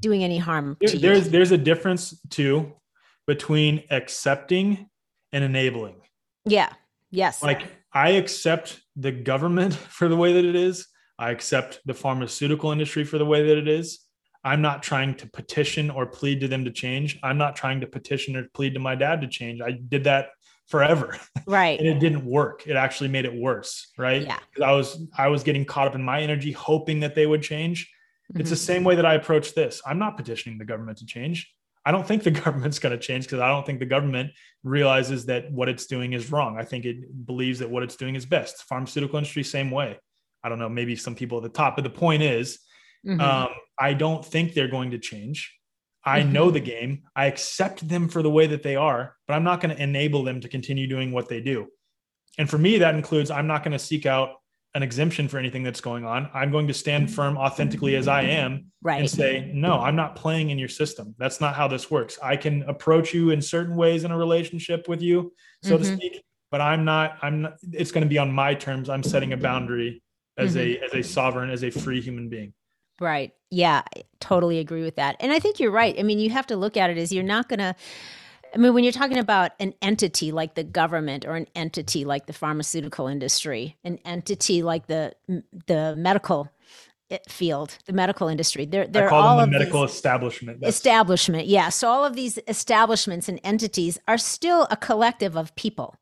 [0.00, 2.72] doing any harm there, there's there's a difference too
[3.26, 4.88] between accepting
[5.32, 5.96] and enabling
[6.44, 6.72] yeah
[7.10, 7.62] yes like
[7.94, 10.86] i accept the government for the way that it is
[11.18, 14.00] i accept the pharmaceutical industry for the way that it is
[14.44, 17.86] i'm not trying to petition or plead to them to change i'm not trying to
[17.86, 20.28] petition or plead to my dad to change i did that
[20.72, 21.18] forever.
[21.44, 21.78] Right.
[21.78, 22.66] and it didn't work.
[22.66, 23.90] It actually made it worse.
[23.98, 24.22] Right.
[24.22, 24.38] Yeah.
[24.64, 27.90] I was I was getting caught up in my energy, hoping that they would change.
[28.30, 28.40] Mm-hmm.
[28.40, 28.62] It's the mm-hmm.
[28.62, 29.82] same way that I approach this.
[29.84, 31.52] I'm not petitioning the government to change.
[31.84, 34.30] I don't think the government's going to change because I don't think the government
[34.62, 36.58] realizes that what it's doing is wrong.
[36.58, 38.64] I think it believes that what it's doing is best.
[38.64, 39.98] Pharmaceutical industry, same way.
[40.44, 42.58] I don't know, maybe some people at the top, but the point is,
[43.06, 43.20] mm-hmm.
[43.20, 45.56] um, I don't think they're going to change.
[46.04, 46.32] I mm-hmm.
[46.32, 47.02] know the game.
[47.14, 50.24] I accept them for the way that they are, but I'm not going to enable
[50.24, 51.68] them to continue doing what they do.
[52.38, 54.30] And for me, that includes I'm not going to seek out
[54.74, 56.30] an exemption for anything that's going on.
[56.32, 59.00] I'm going to stand firm authentically as I am right.
[59.00, 61.14] and say, no, I'm not playing in your system.
[61.18, 62.18] That's not how this works.
[62.22, 65.84] I can approach you in certain ways in a relationship with you, so mm-hmm.
[65.84, 68.88] to speak, but I'm not, I'm not, it's going to be on my terms.
[68.88, 70.02] I'm setting a boundary
[70.38, 70.82] as mm-hmm.
[70.82, 72.54] a, as a sovereign, as a free human being.
[72.98, 73.32] Right.
[73.50, 75.16] Yeah, I totally agree with that.
[75.20, 75.94] And I think you're right.
[75.98, 77.74] I mean, you have to look at it as you're not going to
[78.54, 82.26] I mean, when you're talking about an entity like the government or an entity like
[82.26, 85.14] the pharmaceutical industry, an entity like the
[85.66, 86.50] the medical
[87.10, 90.60] eh, field, the medical industry, they're they're all the medical establishment.
[90.60, 90.76] That's...
[90.76, 91.70] Establishment, yeah.
[91.70, 95.96] So all of these establishments and entities are still a collective of people.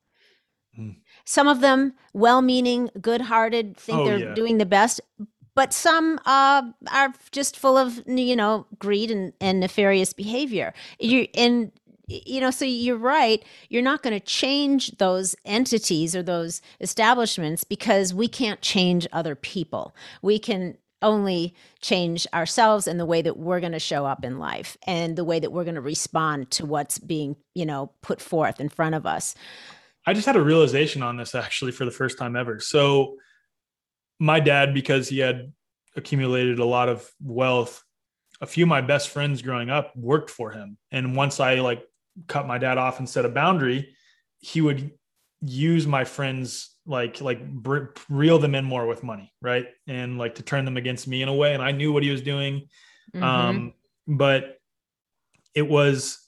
[0.75, 0.91] Hmm.
[1.25, 4.35] Some of them well-meaning, good-hearted, think oh, they're yeah.
[4.35, 5.01] doing the best,
[5.55, 11.29] but some uh, are just full of you know greed and, and nefarious behavior you
[11.35, 11.73] and
[12.11, 17.65] you know so you're right you're not going to change those entities or those establishments
[17.65, 19.95] because we can't change other people.
[20.23, 24.39] We can only change ourselves and the way that we're going to show up in
[24.39, 28.21] life and the way that we're going to respond to what's being you know put
[28.21, 29.35] forth in front of us.
[30.07, 32.61] I just had a realization on this actually for the first time ever.
[32.61, 33.17] So
[34.19, 35.53] my dad, because he had
[35.97, 37.83] accumulated a lot of wealth,
[38.41, 40.79] a few of my best friends growing up worked for him.
[40.91, 41.83] And once I like
[42.27, 43.95] cut my dad off and set a boundary,
[44.39, 44.93] he would
[45.43, 47.41] use my friends like like
[48.09, 49.67] reel them in more with money, right?
[49.87, 51.55] And like to turn them against me in a way.
[51.55, 52.69] And I knew what he was doing,
[53.15, 53.23] mm-hmm.
[53.23, 53.75] um,
[54.07, 54.59] but
[55.55, 56.27] it was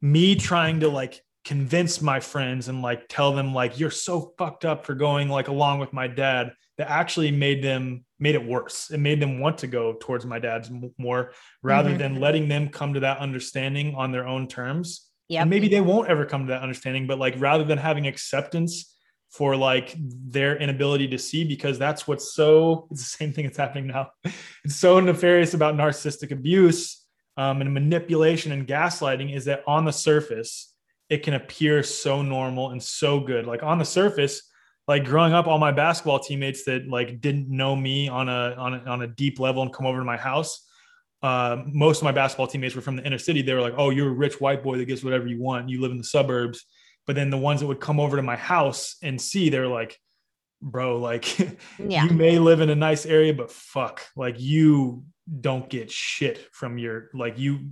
[0.00, 4.64] me trying to like convince my friends and like tell them like you're so fucked
[4.64, 8.90] up for going like along with my dad that actually made them made it worse
[8.90, 11.98] it made them want to go towards my dad's more rather mm-hmm.
[11.98, 16.08] than letting them come to that understanding on their own terms yeah maybe they won't
[16.08, 18.94] ever come to that understanding but like rather than having acceptance
[19.30, 23.58] for like their inability to see because that's what's so it's the same thing that's
[23.58, 24.10] happening now
[24.64, 27.04] it's so nefarious about narcissistic abuse
[27.36, 30.74] um, and manipulation and gaslighting is that on the surface
[31.08, 33.46] it can appear so normal and so good.
[33.46, 34.42] Like on the surface,
[34.86, 38.74] like growing up, all my basketball teammates that like didn't know me on a on
[38.74, 40.66] a, on a deep level and come over to my house.
[41.22, 43.42] Uh, most of my basketball teammates were from the inner city.
[43.42, 45.68] They were like, "Oh, you're a rich white boy that gets whatever you want.
[45.68, 46.64] You live in the suburbs."
[47.06, 49.98] But then the ones that would come over to my house and see, they're like,
[50.62, 51.38] "Bro, like,
[51.78, 52.04] yeah.
[52.04, 55.04] you may live in a nice area, but fuck, like you
[55.40, 57.70] don't get shit from your like you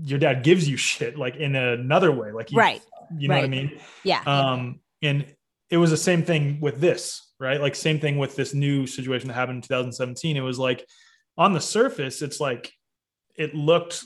[0.00, 2.80] your dad gives you shit like in another way like you, right
[3.16, 3.40] you know right.
[3.40, 5.26] what i mean yeah um and
[5.70, 7.60] it was the same thing with this right?
[7.60, 10.36] Like same thing with this new situation that happened in 2017.
[10.36, 10.86] It was like
[11.38, 12.72] on the surface, it's like
[13.36, 14.04] it looked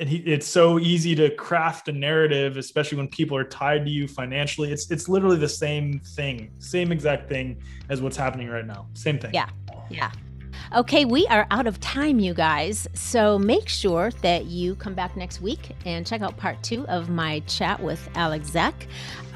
[0.00, 3.90] and he, it's so easy to craft a narrative, especially when people are tied to
[3.90, 4.70] you financially.
[4.70, 8.88] It's it's literally the same thing, same exact thing as what's happening right now.
[8.94, 9.32] Same thing.
[9.32, 9.48] Yeah,
[9.90, 10.10] yeah.
[10.74, 12.86] Okay, we are out of time, you guys.
[12.92, 17.08] So make sure that you come back next week and check out part two of
[17.08, 18.74] my chat with Alex Zeck.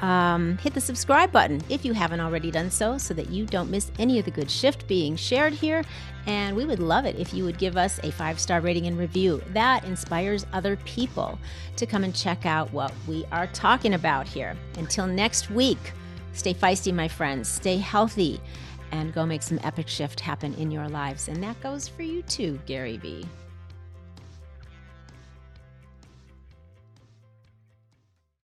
[0.03, 3.71] Um, hit the subscribe button if you haven't already done so, so that you don't
[3.71, 5.83] miss any of the good shift being shared here.
[6.27, 8.95] And we would love it if you would give us a five star rating and
[8.95, 9.41] review.
[9.53, 11.39] That inspires other people
[11.77, 14.55] to come and check out what we are talking about here.
[14.77, 15.93] Until next week,
[16.33, 17.49] stay feisty, my friends.
[17.49, 18.39] Stay healthy
[18.93, 21.27] and go make some epic shift happen in your lives.
[21.27, 23.25] And that goes for you too, Gary Vee.